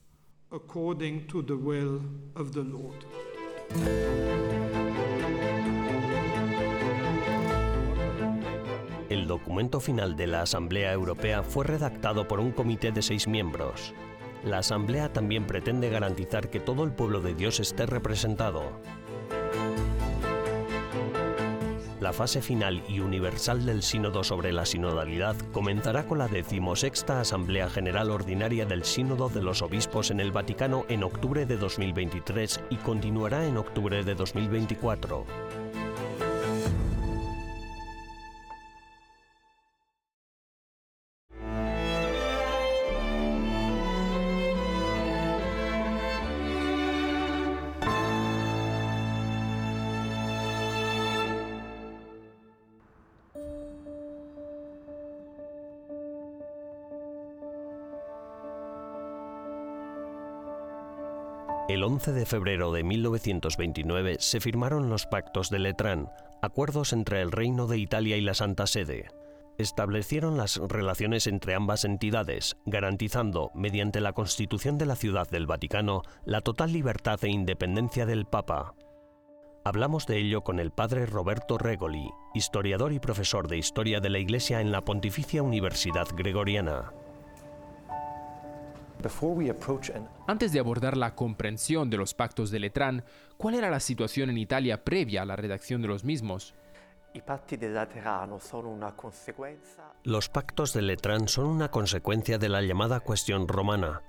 according 0.51 1.27
to 1.27 1.41
the 1.41 1.57
will 1.57 2.01
of 2.37 2.53
the 2.53 2.63
Lord. 2.63 3.03
El 9.07 9.27
documento 9.27 9.79
final 9.79 10.15
de 10.15 10.25
la 10.25 10.41
Asamblea 10.41 10.91
Europea 10.91 11.43
fue 11.43 11.63
redactado 11.63 12.27
por 12.27 12.39
un 12.39 12.51
comité 12.51 12.91
de 12.91 13.03
seis 13.03 13.27
miembros. 13.27 13.93
La 14.43 14.59
Asamblea 14.59 15.13
también 15.13 15.45
pretende 15.45 15.91
garantizar 15.91 16.49
que 16.49 16.59
todo 16.59 16.83
el 16.83 16.91
pueblo 16.91 17.21
de 17.21 17.35
Dios 17.35 17.59
esté 17.59 17.85
representado. 17.85 18.63
La 22.01 22.13
fase 22.13 22.41
final 22.41 22.83
y 22.89 22.99
universal 22.99 23.65
del 23.65 23.83
Sínodo 23.83 24.23
sobre 24.23 24.51
la 24.51 24.65
sinodalidad 24.65 25.35
comenzará 25.51 26.05
con 26.07 26.17
la 26.17 26.27
decimosexta 26.27 27.19
Asamblea 27.19 27.69
General 27.69 28.09
Ordinaria 28.09 28.65
del 28.65 28.83
Sínodo 28.83 29.29
de 29.29 29.41
los 29.41 29.61
Obispos 29.61 30.09
en 30.09 30.19
el 30.19 30.31
Vaticano 30.31 30.85
en 30.89 31.03
octubre 31.03 31.45
de 31.45 31.57
2023 31.57 32.59
y 32.71 32.77
continuará 32.77 33.45
en 33.45 33.57
octubre 33.57 34.03
de 34.03 34.15
2024. 34.15 35.64
11 61.95 62.11
de 62.11 62.25
febrero 62.25 62.73
de 62.73 62.83
1929 62.83 64.17
se 64.19 64.41
firmaron 64.41 64.89
los 64.89 65.05
Pactos 65.05 65.49
de 65.49 65.59
Letrán, 65.59 66.09
acuerdos 66.41 66.91
entre 66.91 67.21
el 67.21 67.31
Reino 67.31 67.67
de 67.67 67.77
Italia 67.77 68.17
y 68.17 68.21
la 68.21 68.33
Santa 68.33 68.67
Sede. 68.67 69.07
Establecieron 69.57 70.35
las 70.35 70.57
relaciones 70.57 71.25
entre 71.25 71.55
ambas 71.55 71.85
entidades, 71.85 72.57
garantizando, 72.65 73.49
mediante 73.55 74.01
la 74.01 74.11
Constitución 74.11 74.77
de 74.77 74.87
la 74.87 74.97
Ciudad 74.97 75.29
del 75.29 75.47
Vaticano, 75.47 76.01
la 76.25 76.41
total 76.41 76.73
libertad 76.73 77.23
e 77.23 77.29
independencia 77.29 78.05
del 78.05 78.25
Papa. 78.25 78.75
Hablamos 79.63 80.05
de 80.05 80.17
ello 80.17 80.41
con 80.41 80.59
el 80.59 80.71
padre 80.71 81.05
Roberto 81.05 81.57
Regoli, 81.57 82.09
historiador 82.33 82.91
y 82.91 82.99
profesor 82.99 83.47
de 83.47 83.57
Historia 83.57 84.01
de 84.01 84.09
la 84.09 84.19
Iglesia 84.19 84.59
en 84.59 84.73
la 84.73 84.81
Pontificia 84.81 85.43
Universidad 85.43 86.07
Gregoriana. 86.13 86.91
Antes 90.27 90.51
de 90.51 90.59
abordar 90.59 90.97
la 90.97 91.15
comprensión 91.15 91.89
de 91.89 91.97
los 91.97 92.13
pactos 92.13 92.51
de 92.51 92.59
Letrán, 92.59 93.03
¿cuál 93.37 93.55
era 93.55 93.69
la 93.69 93.79
situación 93.79 94.29
en 94.29 94.37
Italia 94.37 94.83
previa 94.83 95.21
a 95.21 95.25
la 95.25 95.35
redacción 95.35 95.81
de 95.81 95.87
los 95.87 96.03
mismos? 96.03 96.55
Los 100.03 100.29
pactos 100.29 100.73
de 100.73 100.81
Letrán 100.81 101.27
son 101.27 101.45
una 101.45 101.71
consecuencia 101.71 102.37
de 102.37 102.49
la 102.49 102.61
llamada 102.61 102.99
cuestión 102.99 103.47
romana. 103.47 104.01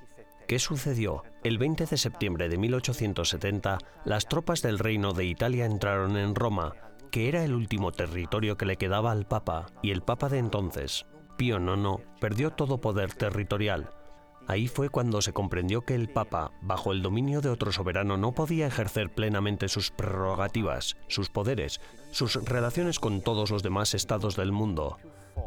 ¿Qué 0.48 0.58
sucedió? 0.58 1.22
El 1.44 1.58
20 1.58 1.86
de 1.86 1.96
septiembre 1.96 2.48
de 2.48 2.58
1870, 2.58 3.78
las 4.04 4.26
tropas 4.26 4.62
del 4.62 4.78
Reino 4.78 5.12
de 5.12 5.24
Italia 5.24 5.66
entraron 5.66 6.16
en 6.16 6.34
Roma, 6.34 6.72
que 7.10 7.28
era 7.28 7.44
el 7.44 7.54
último 7.54 7.92
territorio 7.92 8.56
que 8.56 8.66
le 8.66 8.76
quedaba 8.76 9.12
al 9.12 9.26
Papa, 9.26 9.66
y 9.82 9.90
el 9.90 10.02
Papa 10.02 10.28
de 10.28 10.38
entonces, 10.38 11.06
Pío 11.36 11.58
IX, 11.58 12.04
perdió 12.20 12.50
todo 12.50 12.80
poder 12.80 13.12
territorial. 13.12 13.90
Ahí 14.48 14.68
fue 14.68 14.88
cuando 14.90 15.22
se 15.22 15.32
comprendió 15.32 15.82
que 15.82 15.94
el 15.94 16.08
Papa, 16.08 16.52
bajo 16.60 16.92
el 16.92 17.02
dominio 17.02 17.40
de 17.40 17.48
otro 17.48 17.72
soberano, 17.72 18.16
no 18.16 18.32
podía 18.32 18.66
ejercer 18.66 19.10
plenamente 19.10 19.68
sus 19.68 19.90
prerrogativas, 19.90 20.96
sus 21.08 21.30
poderes, 21.30 21.80
sus 22.12 22.36
relaciones 22.44 23.00
con 23.00 23.22
todos 23.22 23.50
los 23.50 23.62
demás 23.62 23.94
estados 23.94 24.36
del 24.36 24.52
mundo. 24.52 24.98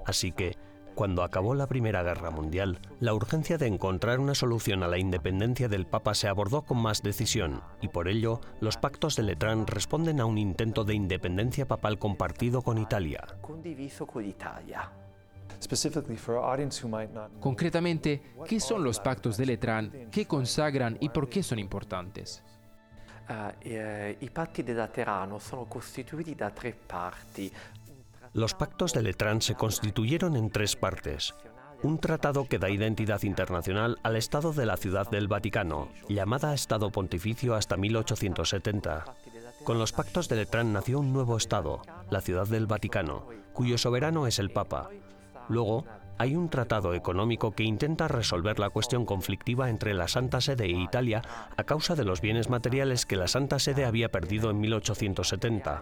Así 0.06 0.34
que, 0.34 0.58
cuando 0.96 1.24
acabó 1.24 1.56
la 1.56 1.68
Primera 1.68 2.03
Guerra 2.03 2.29
Mundial, 2.29 2.79
la 3.00 3.13
urgencia 3.13 3.58
de 3.58 3.68
encontrar 3.68 4.20
una 4.20 4.36
solución 4.36 4.84
a 4.84 4.89
la 4.89 4.98
independencia 4.98 5.70
del 5.70 5.86
Papa 5.86 6.13
se 6.13 6.27
abordó 6.27 6.63
con 6.63 6.82
más 6.82 7.01
decisión, 7.01 7.62
y 7.79 7.88
por 7.88 8.10
ello 8.10 8.41
los 8.60 8.75
pactos 8.75 9.15
de 9.15 9.24
Letrán 9.24 9.65
responden 9.65 10.20
a 10.20 10.25
un 10.25 10.38
intento 10.38 10.84
de 10.84 10.96
independencia 10.96 11.65
papal 11.65 12.00
compartido 12.00 12.63
con 12.63 12.77
Italia. 12.77 13.25
Concretamente, 17.39 18.22
¿qué 18.48 18.60
son 18.60 18.84
los 18.84 19.00
pactos 19.00 19.38
de 19.38 19.46
Letrán? 19.46 20.10
¿Qué 20.12 20.25
consagran 20.25 20.98
y 21.00 21.10
por 21.10 21.29
qué 21.29 21.44
son 21.44 21.60
importantes? 21.60 22.44
Los 28.34 28.53
pactos 28.53 28.94
de 28.94 29.01
Letrán 29.01 29.41
se 29.41 29.56
constituyeron 29.56 30.36
en 30.36 30.50
tres 30.50 30.75
partes. 30.75 31.34
Un 31.82 31.98
tratado 32.00 32.48
que 32.48 32.60
da 32.60 32.70
identidad 32.70 33.24
internacional 33.24 33.98
al 34.03 34.18
Estado 34.18 34.51
de 34.51 34.65
la 34.65 34.77
Ciudad 34.77 35.10
del 35.10 35.27
Vaticano, 35.27 35.89
llamada 36.10 36.53
Estado 36.53 36.91
Pontificio 36.91 37.56
hasta 37.56 37.77
1870. 37.77 39.06
Con 39.63 39.79
los 39.79 39.94
pactos 39.94 40.27
de 40.27 40.36
Letrán 40.36 40.74
nació 40.74 41.00
un 41.00 41.13
nuevo 41.13 41.38
Estado, 41.38 41.82
la 42.10 42.22
Ciudad 42.22 42.48
del 42.48 42.68
Vaticano, 42.68 43.27
cuyo 43.53 43.77
soberano 43.77 44.27
es 44.27 44.39
el 44.39 44.51
Papa. 44.51 44.89
Luego, 45.50 45.86
hay 46.20 46.36
un 46.36 46.50
tratado 46.50 46.94
económico 46.94 47.51
que 47.51 47.63
intenta 47.63 48.08
resolver 48.08 48.60
la 48.60 48.70
cuestión 48.70 49.06
conflictiva 49.06 49.70
entre 49.70 49.94
la 49.94 50.08
Santa 50.08 50.41
Sede 50.41 50.65
e 50.65 50.82
Italia 50.82 51.22
a 51.58 51.63
causa 51.63 51.96
de 51.96 52.06
los 52.06 52.22
bienes 52.22 52.50
materiales 52.50 53.06
que 53.06 53.15
la 53.15 53.27
Santa 53.27 53.58
Sede 53.58 53.86
había 53.86 54.10
perdido 54.10 54.51
en 54.51 54.60
1870, 54.60 55.82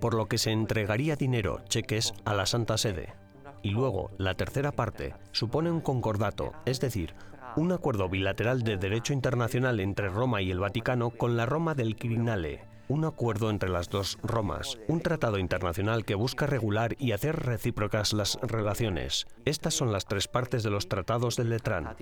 por 0.00 0.14
lo 0.14 0.26
que 0.26 0.38
se 0.38 0.52
entregaría 0.52 1.16
dinero, 1.16 1.60
cheques, 1.68 2.14
a 2.24 2.34
la 2.34 2.46
Santa 2.46 2.78
Sede. 2.78 3.14
Y 3.62 3.70
luego, 3.70 4.10
la 4.18 4.34
tercera 4.34 4.72
parte 4.72 5.14
supone 5.32 5.70
un 5.70 5.80
concordato, 5.80 6.52
es 6.64 6.80
decir, 6.80 7.14
un 7.56 7.72
acuerdo 7.72 8.08
bilateral 8.08 8.62
de 8.62 8.76
derecho 8.76 9.12
internacional 9.12 9.80
entre 9.80 10.10
Roma 10.10 10.42
y 10.42 10.50
el 10.50 10.60
Vaticano 10.60 11.10
con 11.10 11.36
la 11.36 11.46
Roma 11.46 11.74
del 11.74 11.96
Quirinale, 11.96 12.77
un 12.88 13.04
acuerdo 13.04 13.50
entre 13.50 13.68
las 13.68 13.88
dos 13.88 14.18
Romas, 14.22 14.78
un 14.88 15.00
tratado 15.00 15.38
internacional 15.38 16.04
que 16.04 16.14
busca 16.14 16.46
regular 16.46 16.96
y 16.98 17.12
hacer 17.12 17.36
recíprocas 17.36 18.12
las 18.12 18.38
relaciones. 18.42 19.26
Estas 19.44 19.74
son 19.74 19.92
las 19.92 20.06
tres 20.06 20.28
partes 20.28 20.62
de 20.62 20.70
los 20.70 20.88
tratados 20.88 21.36
del 21.36 21.50
Letrán. 21.50 21.94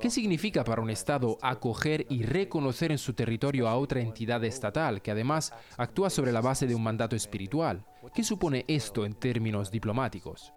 ¿Qué 0.00 0.10
significa 0.10 0.64
para 0.64 0.82
un 0.82 0.90
Estado 0.90 1.38
acoger 1.42 2.06
y 2.08 2.22
reconocer 2.22 2.90
en 2.90 2.98
su 2.98 3.12
territorio 3.14 3.68
a 3.68 3.76
otra 3.76 4.00
entidad 4.00 4.42
estatal 4.44 5.00
que 5.00 5.10
además 5.10 5.52
actúa 5.76 6.10
sobre 6.10 6.32
la 6.32 6.40
base 6.40 6.66
de 6.66 6.74
un 6.74 6.82
mandato 6.82 7.14
espiritual? 7.14 7.84
¿Qué 8.14 8.24
supone 8.24 8.64
esto 8.68 9.06
en 9.06 9.14
términos 9.14 9.70
diplomáticos? 9.70 10.52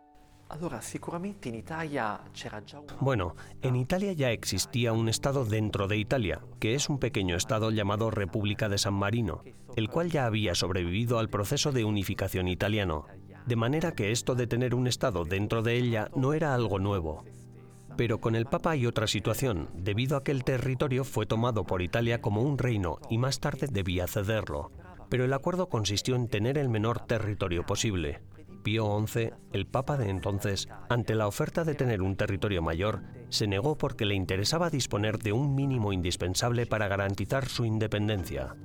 Bueno, 3.00 3.36
en 3.62 3.76
Italia 3.76 4.14
ya 4.14 4.32
existía 4.32 4.94
un 4.94 5.10
Estado 5.10 5.46
dentro 5.46 5.88
de 5.88 5.98
Italia, 5.98 6.42
que 6.60 6.76
es 6.76 6.90
un 6.90 7.00
pequeño 7.00 7.36
Estado 7.36 7.72
llamado 7.72 8.12
República 8.12 8.70
de 8.70 8.78
San 8.78 8.94
Marino, 8.94 9.44
el 9.76 9.90
cual 9.90 10.12
ya 10.12 10.26
había 10.26 10.56
sobrevivido 10.56 11.20
al 11.20 11.30
proceso 11.30 11.72
de 11.72 11.86
unificación 11.86 12.48
italiano, 12.48 13.06
de 13.46 13.56
manera 13.56 13.94
que 13.94 14.12
esto 14.12 14.36
de 14.36 14.48
tener 14.48 14.76
un 14.76 14.88
Estado 14.88 15.26
dentro 15.26 15.62
de 15.62 15.76
ella 15.78 16.10
no 16.16 16.34
era 16.34 16.54
algo 16.54 16.80
nuevo. 16.80 17.24
Pero 17.98 18.20
con 18.20 18.36
el 18.36 18.46
Papa 18.46 18.72
hay 18.72 18.86
otra 18.86 19.08
situación, 19.08 19.70
debido 19.74 20.18
a 20.18 20.24
que 20.24 20.32
el 20.32 20.44
territorio 20.44 21.04
fue 21.04 21.26
tomado 21.26 21.64
por 21.64 21.82
Italia 21.82 22.22
como 22.22 22.42
un 22.42 22.58
reino 22.58 22.98
y 23.10 23.18
más 23.18 23.40
tarde 23.40 23.68
debía 23.70 24.08
cederlo. 24.08 24.72
Pero 25.10 25.26
el 25.26 25.34
acuerdo 25.34 25.70
consistió 25.70 26.16
en 26.16 26.28
tener 26.28 26.58
el 26.58 26.70
menor 26.70 27.02
territorio 27.02 27.66
posible. 27.66 28.22
Pío 28.64 29.06
XI, 29.06 29.32
el 29.52 29.68
Papa 29.68 29.98
de 29.98 30.10
entonces, 30.10 30.70
ante 30.90 31.16
la 31.16 31.28
oferta 31.28 31.64
de 31.64 31.76
tener 31.76 32.02
un 32.02 32.16
territorio 32.16 32.62
mayor, 32.62 33.04
se 33.30 33.46
negó 33.46 33.78
porque 33.78 34.06
le 34.06 34.16
interesaba 34.16 34.70
disponer 34.70 35.20
de 35.20 35.34
un 35.34 35.54
mínimo 35.54 35.94
indispensable 35.94 36.66
para 36.66 36.88
garantizar 36.88 37.48
su 37.48 37.66
independencia. 37.66 38.56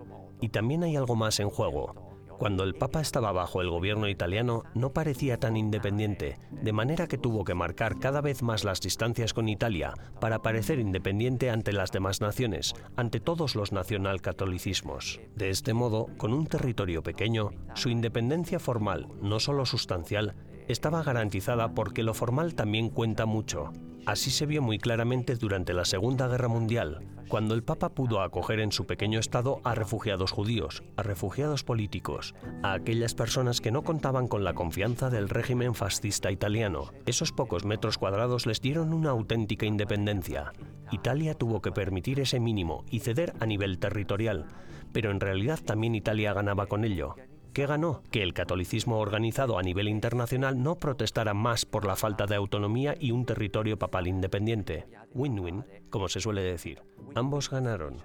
Y 0.41 0.51
también 0.51 0.85
hay 0.85 0.97
algo 0.97 1.17
más 1.17 1.41
en 1.41 1.51
juego. 1.51 2.08
Cuando 2.38 2.62
el 2.62 2.74
Papa 2.74 3.01
estaba 3.01 3.33
bajo 3.33 3.61
el 3.61 3.68
gobierno 3.68 4.09
italiano 4.09 4.62
no 4.74 4.92
parecía 4.92 5.38
tan 5.38 5.57
independiente, 5.57 6.38
de 6.53 6.72
manera 6.72 7.09
que 7.09 7.18
tuvo 7.18 7.44
que 7.44 7.55
marcar 7.55 7.98
cada 7.98 8.20
vez 8.20 8.42
más 8.42 8.62
las 8.62 8.81
distancias 8.81 9.35
con 9.35 9.48
Italia 9.48 9.94
para 10.20 10.40
parecer 10.40 10.79
independiente 10.79 11.51
ante 11.51 11.72
las 11.72 11.90
demás 11.90 12.20
naciones, 12.20 12.74
ante 12.94 13.18
todos 13.18 13.57
los 13.57 13.72
nacionalcatolicismos. 13.72 15.20
De 15.35 15.51
este 15.51 15.74
modo, 15.74 16.07
con 16.16 16.33
un 16.33 16.46
territorio 16.46 17.03
pequeño, 17.03 17.51
su 17.74 17.88
independencia 17.88 18.61
formal, 18.61 19.09
no 19.20 19.40
solo 19.40 19.66
sustancial, 19.66 20.37
estaba 20.69 21.03
garantizada 21.03 21.75
porque 21.75 22.03
lo 22.03 22.15
formal 22.15 22.55
también 22.55 22.91
cuenta 22.91 23.27
mucho. 23.27 23.73
Así 24.07 24.31
se 24.31 24.47
vio 24.47 24.63
muy 24.63 24.79
claramente 24.79 25.35
durante 25.35 25.75
la 25.75 25.85
Segunda 25.85 26.29
Guerra 26.29 26.49
Mundial, 26.49 27.07
cuando 27.29 27.55
el 27.55 27.63
Papa 27.63 27.91
pudo 27.91 28.23
acoger 28.23 28.61
en 28.61 28.73
su 28.73 28.87
pequeño 28.87 29.19
estado 29.19 29.61
a 29.65 29.75
refugiados 29.75 30.33
judíos, 30.33 30.83
a 30.97 31.03
refugiados 31.03 31.63
políticos, 31.63 32.35
a 32.63 32.73
aquellas 32.73 33.15
personas 33.15 33.61
que 33.61 33.71
no 33.71 33.83
contaban 33.83 34.27
con 34.27 34.45
la 34.45 34.55
confianza 34.55 35.11
del 35.11 35.29
régimen 35.29 35.75
fascista 35.75 36.31
italiano. 36.31 36.91
Esos 37.05 37.33
pocos 37.33 37.67
metros 37.67 37.99
cuadrados 37.99 38.47
les 38.47 38.63
dieron 38.63 38.95
una 38.95 39.11
auténtica 39.11 39.67
independencia. 39.67 40.53
Italia 40.91 41.35
tuvo 41.35 41.61
que 41.61 41.73
permitir 41.73 42.21
ese 42.21 42.41
mínimo 42.41 42.85
y 42.91 43.01
ceder 43.01 43.35
a 43.41 43.47
nivel 43.47 43.79
territorial, 43.79 44.47
pero 44.93 45.11
en 45.11 45.21
realidad 45.21 45.61
también 45.63 45.95
Italia 45.95 46.33
ganaba 46.33 46.67
con 46.67 46.85
ello. 46.85 47.15
¿Qué 47.53 47.67
ganó? 47.67 48.03
Que 48.11 48.23
el 48.23 48.35
catolicismo 48.35 48.99
organizado 48.99 49.59
a 49.59 49.63
nivel 49.63 49.89
internacional 49.89 50.63
no 50.63 50.77
protestara 50.77 51.35
más 51.35 51.65
por 51.65 51.85
la 51.87 51.97
falta 51.97 52.27
de 52.27 52.37
autonomía 52.37 52.95
y 52.99 53.11
un 53.11 53.25
territorio 53.25 53.79
papal 53.79 54.07
independiente. 54.07 54.87
Win-win, 55.15 55.65
como 55.91 56.09
se 56.09 56.21
suele 56.21 56.43
decir. 56.43 56.83
Ambos 57.15 57.51
ganaron. 57.51 57.97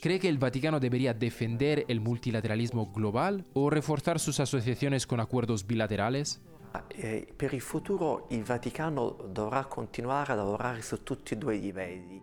¿Cree 0.00 0.20
que 0.20 0.28
el 0.28 0.38
Vaticano 0.38 0.80
debería 0.80 1.14
defender 1.14 1.84
el 1.88 2.00
multilateralismo 2.00 2.92
global 2.92 3.44
o 3.54 3.70
reforzar 3.70 4.20
sus 4.20 4.38
asociaciones 4.40 5.06
con 5.06 5.20
acuerdos 5.20 5.66
bilaterales? 5.66 6.40
Eh, 6.88 7.26
per 7.36 7.52
il 7.52 7.60
futuro 7.60 8.26
il 8.30 8.44
Vaticano 8.44 9.16
dovrà 9.28 9.64
continuare 9.66 10.32
a 10.32 10.36
lavorare 10.36 10.80
su 10.80 11.02
tutti 11.02 11.34
e 11.34 11.36
due 11.36 11.56
i 11.56 11.60
livelli. 11.60 12.22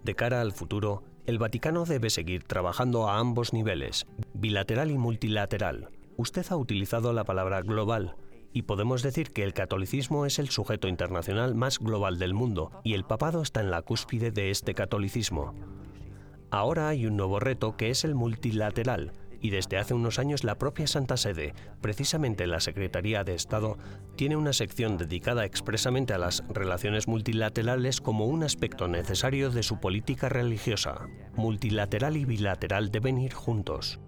De 0.00 0.14
cara 0.14 0.40
al 0.40 0.52
futuro, 0.52 1.15
el 1.26 1.38
Vaticano 1.38 1.84
debe 1.84 2.10
seguir 2.10 2.44
trabajando 2.44 3.08
a 3.08 3.18
ambos 3.18 3.52
niveles, 3.52 4.06
bilateral 4.32 4.90
y 4.90 4.98
multilateral. 4.98 5.90
Usted 6.16 6.46
ha 6.50 6.56
utilizado 6.56 7.12
la 7.12 7.24
palabra 7.24 7.62
global, 7.62 8.16
y 8.52 8.62
podemos 8.62 9.02
decir 9.02 9.32
que 9.32 9.42
el 9.42 9.52
catolicismo 9.52 10.24
es 10.24 10.38
el 10.38 10.48
sujeto 10.48 10.88
internacional 10.88 11.54
más 11.54 11.78
global 11.78 12.18
del 12.18 12.32
mundo, 12.32 12.70
y 12.84 12.94
el 12.94 13.04
papado 13.04 13.42
está 13.42 13.60
en 13.60 13.70
la 13.70 13.82
cúspide 13.82 14.30
de 14.30 14.50
este 14.50 14.74
catolicismo. 14.74 15.52
Ahora 16.50 16.88
hay 16.88 17.06
un 17.06 17.16
nuevo 17.16 17.40
reto 17.40 17.76
que 17.76 17.90
es 17.90 18.04
el 18.04 18.14
multilateral, 18.14 19.12
y 19.46 19.50
desde 19.50 19.78
hace 19.78 19.94
unos 19.94 20.18
años 20.18 20.42
la 20.42 20.58
propia 20.58 20.88
Santa 20.88 21.16
Sede, 21.16 21.54
precisamente 21.80 22.48
la 22.48 22.58
Secretaría 22.58 23.22
de 23.22 23.34
Estado, 23.34 23.78
tiene 24.16 24.34
una 24.34 24.52
sección 24.52 24.98
dedicada 24.98 25.44
expresamente 25.44 26.14
a 26.14 26.18
las 26.18 26.42
relaciones 26.48 27.06
multilaterales 27.06 28.00
como 28.00 28.26
un 28.26 28.42
aspecto 28.42 28.88
necesario 28.88 29.50
de 29.50 29.62
su 29.62 29.78
política 29.78 30.28
religiosa. 30.28 31.06
Multilateral 31.36 32.16
y 32.16 32.24
bilateral 32.24 32.90
deben 32.90 33.18
ir 33.18 33.34
juntos. 33.34 34.00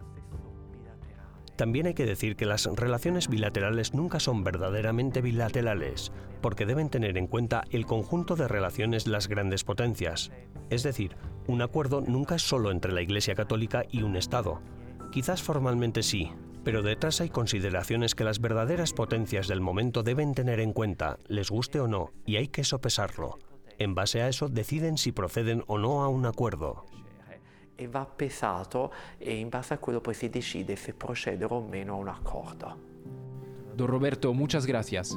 También 1.55 1.87
hay 1.87 1.95
que 1.95 2.07
decir 2.07 2.35
que 2.35 2.47
las 2.47 2.67
relaciones 2.67 3.29
bilaterales 3.29 3.95
nunca 3.95 4.19
son 4.19 4.43
verdaderamente 4.43 5.21
bilaterales, 5.21 6.11
porque 6.41 6.67
deben 6.67 6.89
tener 6.89 7.17
en 7.17 7.29
cuenta 7.29 7.63
el 7.71 7.87
conjunto 7.87 8.35
de 8.35 8.49
relaciones 8.49 9.07
las 9.07 9.29
grandes 9.29 9.63
potencias. 9.63 10.33
Es 10.69 10.83
decir, 10.83 11.17
un 11.47 11.63
acuerdo 11.63 12.01
nunca 12.01 12.35
es 12.35 12.43
solo 12.43 12.73
entre 12.73 12.93
la 12.93 13.03
Iglesia 13.03 13.37
Católica 13.37 13.85
y 13.89 14.03
un 14.03 14.17
Estado, 14.17 14.61
Quizás 15.11 15.43
formalmente 15.43 16.03
sí, 16.03 16.33
Pero 16.65 16.83
detrás 16.83 17.23
hay 17.23 17.31
consideraciones 17.31 18.15
que 18.15 18.25
las 18.25 18.41
verdaderas 18.41 18.93
potencias 18.93 19.49
del 19.49 19.63
momento 19.63 20.03
deben 20.03 20.35
tener 20.35 20.61
en 20.61 20.75
cuenta, 20.75 21.19
les 21.27 21.51
guste 21.51 21.81
o 21.81 21.89
no, 21.89 22.11
y 22.27 22.37
hay 22.37 22.49
que 22.49 22.63
sopesarlo. 22.63 23.39
En 23.79 23.95
base 23.95 24.21
a 24.21 24.29
eso 24.29 24.51
deciden 24.51 24.99
si 24.99 25.13
proceden 25.13 25.65
o 25.67 25.79
no 25.79 26.03
a 26.03 26.09
un 26.09 26.27
acuerdo. 26.27 26.85
E 27.79 27.87
va 27.87 28.05
pesato 28.05 28.91
e 29.19 29.39
in 29.39 29.49
base 29.49 29.73
a 29.73 29.79
quello 29.79 30.03
poi 30.03 30.13
si 30.13 30.29
decide 30.29 30.77
se 30.77 30.93
procedere 30.93 31.55
o 31.55 31.63
meno 31.63 31.95
a 31.95 31.97
un 31.97 32.09
accordo. 32.09 32.77
Don 33.75 33.87
Roberto, 33.87 34.35
muchas 34.35 34.67
gracias. 34.67 35.17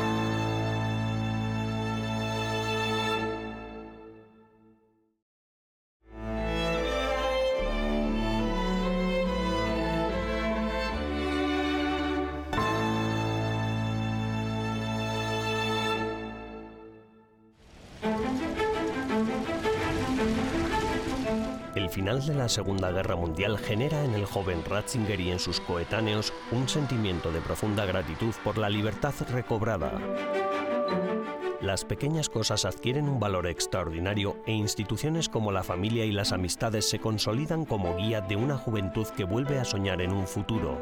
De 22.19 22.33
la 22.33 22.49
Segunda 22.49 22.91
Guerra 22.91 23.15
Mundial 23.15 23.57
genera 23.57 24.03
en 24.03 24.13
el 24.13 24.25
joven 24.25 24.65
Ratzinger 24.65 25.19
y 25.21 25.31
en 25.31 25.39
sus 25.39 25.61
coetáneos 25.61 26.33
un 26.51 26.67
sentimiento 26.67 27.31
de 27.31 27.39
profunda 27.39 27.85
gratitud 27.85 28.33
por 28.43 28.57
la 28.57 28.69
libertad 28.69 29.13
recobrada. 29.31 29.93
Las 31.61 31.85
pequeñas 31.85 32.27
cosas 32.27 32.65
adquieren 32.65 33.07
un 33.07 33.21
valor 33.21 33.47
extraordinario 33.47 34.35
e 34.45 34.51
instituciones 34.51 35.29
como 35.29 35.53
la 35.53 35.63
familia 35.63 36.03
y 36.03 36.11
las 36.11 36.33
amistades 36.33 36.89
se 36.89 36.99
consolidan 36.99 37.63
como 37.63 37.95
guía 37.95 38.19
de 38.19 38.35
una 38.35 38.57
juventud 38.57 39.07
que 39.15 39.23
vuelve 39.23 39.57
a 39.57 39.63
soñar 39.63 40.01
en 40.01 40.11
un 40.11 40.27
futuro. 40.27 40.81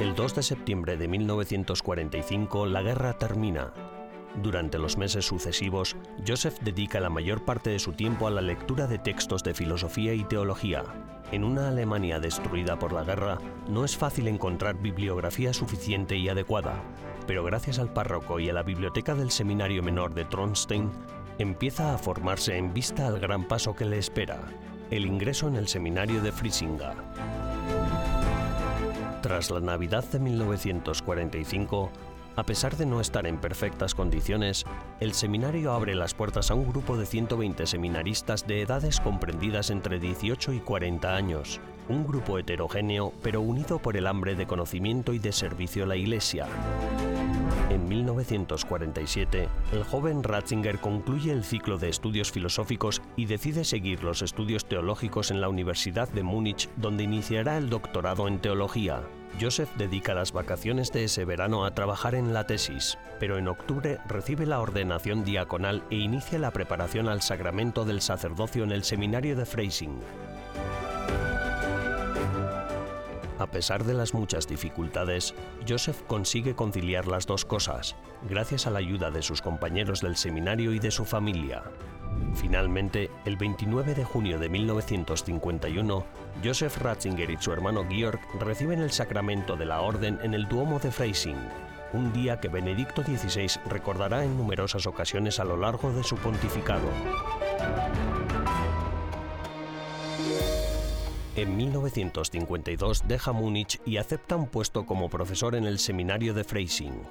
El 0.00 0.14
2 0.14 0.34
de 0.36 0.42
septiembre 0.42 0.96
de 0.96 1.06
1945 1.06 2.64
la 2.64 2.80
guerra 2.80 3.18
termina. 3.18 3.72
Durante 4.42 4.78
los 4.78 4.98
meses 4.98 5.24
sucesivos, 5.26 5.96
Joseph 6.26 6.58
dedica 6.60 7.00
la 7.00 7.10
mayor 7.10 7.44
parte 7.44 7.70
de 7.70 7.78
su 7.78 7.92
tiempo 7.92 8.26
a 8.26 8.30
la 8.30 8.40
lectura 8.40 8.86
de 8.86 8.98
textos 8.98 9.44
de 9.44 9.54
filosofía 9.54 10.14
y 10.14 10.24
teología. 10.24 10.84
En 11.30 11.44
una 11.44 11.68
Alemania 11.68 12.18
destruida 12.18 12.78
por 12.78 12.92
la 12.92 13.04
guerra, 13.04 13.38
no 13.68 13.84
es 13.84 13.96
fácil 13.96 14.28
encontrar 14.28 14.76
bibliografía 14.76 15.52
suficiente 15.52 16.16
y 16.16 16.28
adecuada, 16.28 16.82
pero 17.26 17.44
gracias 17.44 17.78
al 17.78 17.92
párroco 17.92 18.40
y 18.40 18.50
a 18.50 18.52
la 18.52 18.62
biblioteca 18.62 19.14
del 19.14 19.30
Seminario 19.30 19.82
Menor 19.82 20.14
de 20.14 20.24
Tronstein, 20.24 20.90
empieza 21.38 21.94
a 21.94 21.98
formarse 21.98 22.56
en 22.56 22.74
vista 22.74 23.06
al 23.06 23.20
gran 23.20 23.46
paso 23.48 23.74
que 23.74 23.84
le 23.84 23.98
espera, 23.98 24.38
el 24.90 25.06
ingreso 25.06 25.48
en 25.48 25.56
el 25.56 25.68
Seminario 25.68 26.20
de 26.20 26.32
Frisinga. 26.32 26.94
Tras 29.22 29.50
la 29.50 29.60
Navidad 29.60 30.04
de 30.10 30.18
1945, 30.18 31.90
a 32.36 32.44
pesar 32.44 32.76
de 32.76 32.86
no 32.86 33.00
estar 33.00 33.26
en 33.26 33.38
perfectas 33.38 33.94
condiciones, 33.94 34.64
el 35.00 35.14
seminario 35.14 35.72
abre 35.72 35.94
las 35.94 36.14
puertas 36.14 36.50
a 36.50 36.54
un 36.54 36.68
grupo 36.68 36.96
de 36.96 37.06
120 37.06 37.66
seminaristas 37.66 38.46
de 38.46 38.62
edades 38.62 39.00
comprendidas 39.00 39.70
entre 39.70 40.00
18 40.00 40.52
y 40.52 40.60
40 40.60 41.14
años, 41.14 41.60
un 41.88 42.06
grupo 42.06 42.38
heterogéneo 42.38 43.12
pero 43.22 43.40
unido 43.40 43.78
por 43.78 43.96
el 43.96 44.06
hambre 44.06 44.34
de 44.34 44.46
conocimiento 44.46 45.12
y 45.12 45.18
de 45.18 45.32
servicio 45.32 45.84
a 45.84 45.86
la 45.86 45.96
Iglesia. 45.96 46.46
En 47.70 47.88
1947, 47.88 49.48
el 49.72 49.84
joven 49.84 50.22
Ratzinger 50.22 50.80
concluye 50.80 51.32
el 51.32 51.44
ciclo 51.44 51.78
de 51.78 51.88
estudios 51.88 52.30
filosóficos 52.30 53.00
y 53.16 53.26
decide 53.26 53.64
seguir 53.64 54.02
los 54.02 54.22
estudios 54.22 54.66
teológicos 54.66 55.30
en 55.30 55.40
la 55.40 55.48
Universidad 55.48 56.08
de 56.08 56.22
Múnich, 56.22 56.68
donde 56.76 57.04
iniciará 57.04 57.56
el 57.56 57.70
doctorado 57.70 58.28
en 58.28 58.38
teología. 58.38 59.02
Joseph 59.40 59.70
dedica 59.76 60.14
las 60.14 60.32
vacaciones 60.32 60.92
de 60.92 61.04
ese 61.04 61.24
verano 61.24 61.64
a 61.64 61.74
trabajar 61.74 62.14
en 62.14 62.32
la 62.32 62.46
tesis, 62.46 62.98
pero 63.18 63.36
en 63.38 63.48
octubre 63.48 63.98
recibe 64.06 64.46
la 64.46 64.60
ordenación 64.60 65.24
diaconal 65.24 65.82
e 65.90 65.96
inicia 65.96 66.38
la 66.38 66.52
preparación 66.52 67.08
al 67.08 67.22
sacramento 67.22 67.84
del 67.84 68.00
sacerdocio 68.00 68.64
en 68.64 68.70
el 68.70 68.84
seminario 68.84 69.36
de 69.36 69.44
Freising. 69.44 69.98
A 73.38 73.46
pesar 73.48 73.84
de 73.84 73.94
las 73.94 74.14
muchas 74.14 74.46
dificultades, 74.46 75.34
Joseph 75.68 76.02
consigue 76.06 76.54
conciliar 76.54 77.08
las 77.08 77.26
dos 77.26 77.44
cosas, 77.44 77.96
gracias 78.28 78.68
a 78.68 78.70
la 78.70 78.78
ayuda 78.78 79.10
de 79.10 79.22
sus 79.22 79.42
compañeros 79.42 80.00
del 80.00 80.16
seminario 80.16 80.72
y 80.72 80.78
de 80.78 80.92
su 80.92 81.04
familia. 81.04 81.64
Finalmente, 82.34 83.10
el 83.24 83.36
29 83.36 83.94
de 83.94 84.04
junio 84.04 84.38
de 84.38 84.48
1951, 84.48 86.04
Joseph 86.44 86.78
Ratzinger 86.78 87.30
y 87.30 87.36
su 87.38 87.52
hermano 87.52 87.86
Georg 87.88 88.20
reciben 88.40 88.80
el 88.80 88.90
sacramento 88.90 89.56
de 89.56 89.66
la 89.66 89.80
orden 89.80 90.18
en 90.22 90.34
el 90.34 90.48
Duomo 90.48 90.78
de 90.78 90.90
Freising, 90.90 91.38
un 91.92 92.12
día 92.12 92.40
que 92.40 92.48
Benedicto 92.48 93.02
XVI 93.02 93.60
recordará 93.66 94.24
en 94.24 94.36
numerosas 94.36 94.86
ocasiones 94.86 95.38
a 95.38 95.44
lo 95.44 95.56
largo 95.56 95.92
de 95.92 96.02
su 96.02 96.16
pontificado. 96.16 96.88
En 101.36 101.56
1952 101.56 103.08
deja 103.08 103.32
Múnich 103.32 103.80
y 103.84 103.96
acepta 103.96 104.36
un 104.36 104.46
puesto 104.46 104.86
como 104.86 105.08
profesor 105.08 105.56
en 105.56 105.64
el 105.64 105.80
seminario 105.80 106.32
de 106.32 106.44
Freising. 106.44 107.02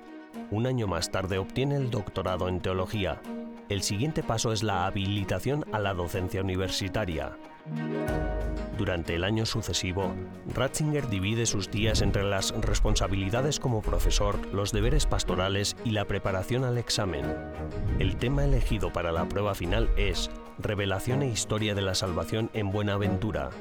Un 0.49 0.65
año 0.65 0.87
más 0.87 1.11
tarde 1.11 1.37
obtiene 1.37 1.75
el 1.75 1.91
doctorado 1.91 2.47
en 2.47 2.61
teología. 2.61 3.21
El 3.69 3.81
siguiente 3.81 4.23
paso 4.23 4.51
es 4.51 4.61
la 4.63 4.85
habilitación 4.85 5.65
a 5.71 5.79
la 5.79 5.93
docencia 5.93 6.41
universitaria. 6.41 7.37
Durante 8.77 9.15
el 9.15 9.23
año 9.23 9.45
sucesivo, 9.45 10.13
Ratzinger 10.53 11.07
divide 11.07 11.45
sus 11.45 11.71
días 11.71 12.01
entre 12.01 12.23
las 12.23 12.51
responsabilidades 12.59 13.59
como 13.59 13.81
profesor, 13.81 14.37
los 14.53 14.71
deberes 14.71 15.05
pastorales 15.05 15.75
y 15.85 15.91
la 15.91 16.05
preparación 16.05 16.65
al 16.65 16.77
examen. 16.77 17.25
El 17.99 18.17
tema 18.17 18.43
elegido 18.43 18.91
para 18.91 19.11
la 19.11 19.29
prueba 19.29 19.55
final 19.55 19.89
es 19.95 20.29
Revelación 20.59 21.21
e 21.21 21.29
Historia 21.29 21.75
de 21.75 21.81
la 21.81 21.95
Salvación 21.95 22.49
en 22.53 22.71
Buenaventura, 22.71 23.51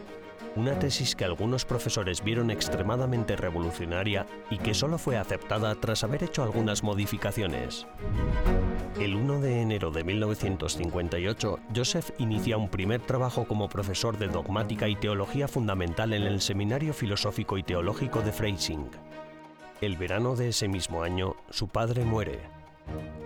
una 0.56 0.78
tesis 0.78 1.16
que 1.16 1.24
algunos 1.24 1.64
profesores 1.64 2.22
vieron 2.22 2.50
extremadamente 2.50 3.36
revolucionaria 3.36 4.26
y 4.50 4.58
que 4.58 4.74
solo 4.74 4.98
fue 4.98 5.16
aceptada 5.16 5.74
tras 5.74 6.04
haber 6.04 6.24
hecho 6.24 6.42
algunas 6.42 6.82
modificaciones. 6.82 7.86
El 9.00 9.14
1 9.14 9.40
de 9.40 9.62
enero 9.62 9.90
de 9.90 10.04
1958, 10.04 11.58
Joseph 11.74 12.10
inicia 12.18 12.56
un 12.56 12.68
primer 12.68 13.00
trabajo 13.00 13.46
como 13.46 13.68
profesor 13.68 14.18
de 14.18 14.28
dogmática 14.28 14.88
y 14.88 14.96
teología 14.96 15.48
fundamental 15.48 16.12
en 16.12 16.22
el 16.24 16.40
Seminario 16.40 16.92
Filosófico 16.92 17.58
y 17.58 17.62
Teológico 17.62 18.20
de 18.20 18.32
Freising. 18.32 18.90
El 19.80 19.96
verano 19.96 20.36
de 20.36 20.50
ese 20.50 20.68
mismo 20.68 21.02
año, 21.02 21.34
su 21.50 21.68
padre 21.68 22.04
muere. 22.04 22.61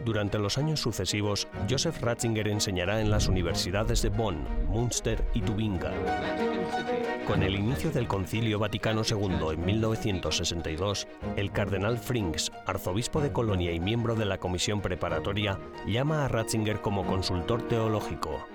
Durante 0.04 0.38
los 0.38 0.56
años 0.56 0.78
sucesivos, 0.78 1.48
Joseph 1.68 2.00
Ratzinger 2.00 2.46
enseñará 2.46 3.00
en 3.00 3.10
las 3.10 3.26
universidades 3.26 4.02
de 4.02 4.08
Bonn, 4.08 4.46
Münster 4.68 5.24
y 5.34 5.40
Tubinga. 5.40 5.92
Con 7.26 7.42
el 7.42 7.56
inicio 7.56 7.90
del 7.90 8.06
Concilio 8.06 8.60
Vaticano 8.60 9.02
II 9.02 9.54
en 9.54 9.66
1962, 9.66 11.08
el 11.34 11.50
cardenal 11.50 11.98
Frings, 11.98 12.52
arzobispo 12.66 13.20
de 13.20 13.32
Colonia 13.32 13.72
y 13.72 13.80
miembro 13.80 14.14
de 14.14 14.26
la 14.26 14.38
comisión 14.38 14.80
preparatoria, 14.80 15.58
llama 15.88 16.24
a 16.24 16.28
Ratzinger 16.28 16.80
como 16.80 17.04
consultor 17.04 17.66
teológico. 17.66 18.46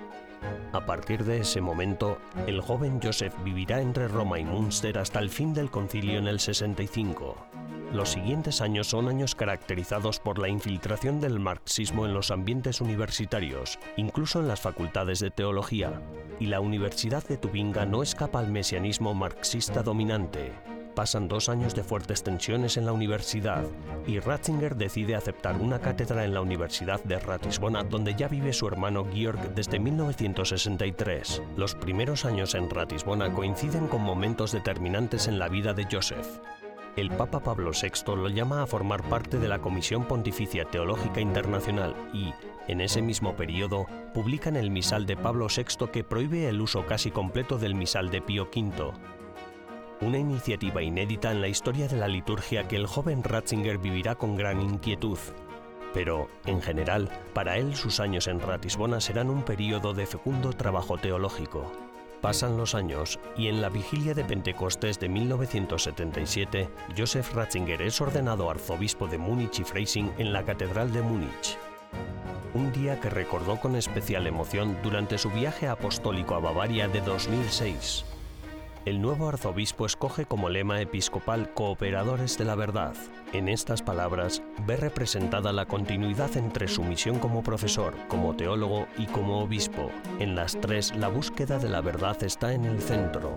A 0.72 0.86
partir 0.86 1.24
de 1.24 1.40
ese 1.40 1.60
momento, 1.60 2.16
el 2.46 2.62
joven 2.62 2.98
Joseph 3.02 3.34
vivirá 3.44 3.82
entre 3.82 4.08
Roma 4.08 4.38
y 4.38 4.44
Münster 4.44 4.98
hasta 4.98 5.18
el 5.18 5.28
fin 5.28 5.52
del 5.52 5.70
concilio 5.70 6.18
en 6.18 6.28
el 6.28 6.40
65. 6.40 7.36
Los 7.92 8.12
siguientes 8.12 8.62
años 8.62 8.86
son 8.86 9.08
años 9.08 9.34
caracterizados 9.34 10.18
por 10.18 10.38
la 10.38 10.48
infiltración 10.48 11.20
del 11.20 11.38
marxismo 11.38 12.06
en 12.06 12.14
los 12.14 12.30
ambientes 12.30 12.80
universitarios, 12.80 13.78
incluso 13.98 14.40
en 14.40 14.48
las 14.48 14.62
facultades 14.62 15.20
de 15.20 15.30
teología, 15.30 16.00
y 16.40 16.46
la 16.46 16.60
Universidad 16.60 17.22
de 17.28 17.36
Tubinga 17.36 17.84
no 17.84 18.02
escapa 18.02 18.38
al 18.38 18.50
mesianismo 18.50 19.12
marxista 19.12 19.82
dominante. 19.82 20.52
Pasan 20.94 21.28
dos 21.28 21.50
años 21.50 21.74
de 21.74 21.82
fuertes 21.82 22.22
tensiones 22.22 22.78
en 22.78 22.86
la 22.86 22.92
universidad 22.92 23.64
y 24.06 24.20
Ratzinger 24.20 24.76
decide 24.76 25.14
aceptar 25.14 25.56
una 25.56 25.78
cátedra 25.78 26.24
en 26.24 26.32
la 26.32 26.40
Universidad 26.40 27.02
de 27.04 27.18
Ratisbona 27.18 27.82
donde 27.82 28.14
ya 28.14 28.28
vive 28.28 28.54
su 28.54 28.68
hermano 28.68 29.06
Georg 29.12 29.54
desde 29.54 29.78
1963. 29.78 31.42
Los 31.56 31.74
primeros 31.74 32.24
años 32.24 32.54
en 32.54 32.68
Ratisbona 32.68 33.32
coinciden 33.32 33.86
con 33.86 34.02
momentos 34.02 34.52
determinantes 34.52 35.28
en 35.28 35.38
la 35.38 35.48
vida 35.48 35.72
de 35.72 35.86
Joseph. 35.90 36.26
El 36.94 37.08
Papa 37.08 37.40
Pablo 37.40 37.70
VI 37.70 38.16
lo 38.16 38.28
llama 38.28 38.62
a 38.62 38.66
formar 38.66 39.02
parte 39.04 39.38
de 39.38 39.48
la 39.48 39.60
Comisión 39.60 40.04
Pontificia 40.04 40.66
Teológica 40.66 41.22
Internacional 41.22 41.96
y, 42.12 42.34
en 42.68 42.82
ese 42.82 43.00
mismo 43.00 43.34
periodo, 43.34 43.86
publican 44.12 44.56
el 44.56 44.70
misal 44.70 45.06
de 45.06 45.16
Pablo 45.16 45.46
VI 45.48 45.86
que 45.90 46.04
prohíbe 46.04 46.50
el 46.50 46.60
uso 46.60 46.84
casi 46.84 47.10
completo 47.10 47.56
del 47.56 47.74
misal 47.74 48.10
de 48.10 48.20
Pío 48.20 48.50
V. 48.54 48.92
una 50.02 50.18
iniciativa 50.18 50.82
inédita 50.82 51.32
en 51.32 51.40
la 51.40 51.48
historia 51.48 51.88
de 51.88 51.96
la 51.96 52.08
liturgia 52.08 52.68
que 52.68 52.76
el 52.76 52.86
joven 52.86 53.24
Ratzinger 53.24 53.78
vivirá 53.78 54.16
con 54.16 54.36
gran 54.36 54.60
inquietud. 54.60 55.18
Pero, 55.94 56.28
en 56.44 56.60
general, 56.60 57.08
para 57.32 57.56
él 57.56 57.74
sus 57.74 58.00
años 58.00 58.26
en 58.26 58.38
Ratisbona 58.38 59.00
serán 59.00 59.30
un 59.30 59.44
período 59.44 59.94
de 59.94 60.04
fecundo 60.04 60.52
trabajo 60.52 60.98
teológico. 60.98 61.72
Pasan 62.22 62.56
los 62.56 62.76
años 62.76 63.18
y 63.36 63.48
en 63.48 63.60
la 63.60 63.68
vigilia 63.68 64.14
de 64.14 64.24
Pentecostés 64.24 65.00
de 65.00 65.08
1977, 65.08 66.68
Joseph 66.96 67.34
Ratzinger 67.34 67.82
es 67.82 68.00
ordenado 68.00 68.48
arzobispo 68.48 69.08
de 69.08 69.18
Múnich 69.18 69.58
y 69.58 69.64
Freising 69.64 70.12
en 70.18 70.32
la 70.32 70.44
Catedral 70.44 70.92
de 70.92 71.02
Múnich. 71.02 71.58
Un 72.54 72.72
día 72.72 73.00
que 73.00 73.10
recordó 73.10 73.58
con 73.58 73.74
especial 73.74 74.28
emoción 74.28 74.78
durante 74.84 75.18
su 75.18 75.30
viaje 75.30 75.66
apostólico 75.66 76.36
a 76.36 76.38
Bavaria 76.38 76.86
de 76.86 77.00
2006. 77.00 78.04
El 78.84 79.00
nuevo 79.00 79.28
arzobispo 79.28 79.86
escoge 79.86 80.26
como 80.26 80.48
lema 80.48 80.80
episcopal 80.80 81.54
Cooperadores 81.54 82.36
de 82.36 82.44
la 82.44 82.56
Verdad. 82.56 82.94
En 83.32 83.48
estas 83.48 83.80
palabras 83.80 84.42
ve 84.66 84.76
representada 84.76 85.52
la 85.52 85.66
continuidad 85.66 86.36
entre 86.36 86.66
su 86.66 86.82
misión 86.82 87.20
como 87.20 87.44
profesor, 87.44 87.94
como 88.08 88.34
teólogo 88.34 88.88
y 88.98 89.06
como 89.06 89.38
obispo. 89.38 89.88
En 90.18 90.34
las 90.34 90.60
tres, 90.60 90.96
la 90.96 91.06
búsqueda 91.06 91.60
de 91.60 91.68
la 91.68 91.80
verdad 91.80 92.20
está 92.24 92.54
en 92.54 92.64
el 92.64 92.80
centro. 92.82 93.36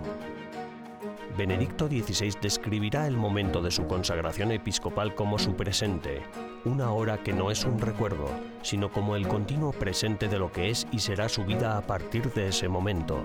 Benedicto 1.38 1.86
XVI 1.86 2.34
describirá 2.42 3.06
el 3.06 3.16
momento 3.16 3.62
de 3.62 3.70
su 3.70 3.86
consagración 3.86 4.50
episcopal 4.50 5.14
como 5.14 5.38
su 5.38 5.54
presente, 5.54 6.22
una 6.64 6.90
hora 6.90 7.18
que 7.18 7.32
no 7.32 7.52
es 7.52 7.64
un 7.64 7.78
recuerdo, 7.78 8.28
sino 8.62 8.90
como 8.90 9.14
el 9.14 9.28
continuo 9.28 9.70
presente 9.70 10.26
de 10.26 10.40
lo 10.40 10.50
que 10.50 10.70
es 10.70 10.88
y 10.90 10.98
será 10.98 11.28
su 11.28 11.44
vida 11.44 11.78
a 11.78 11.82
partir 11.82 12.32
de 12.32 12.48
ese 12.48 12.68
momento. 12.68 13.22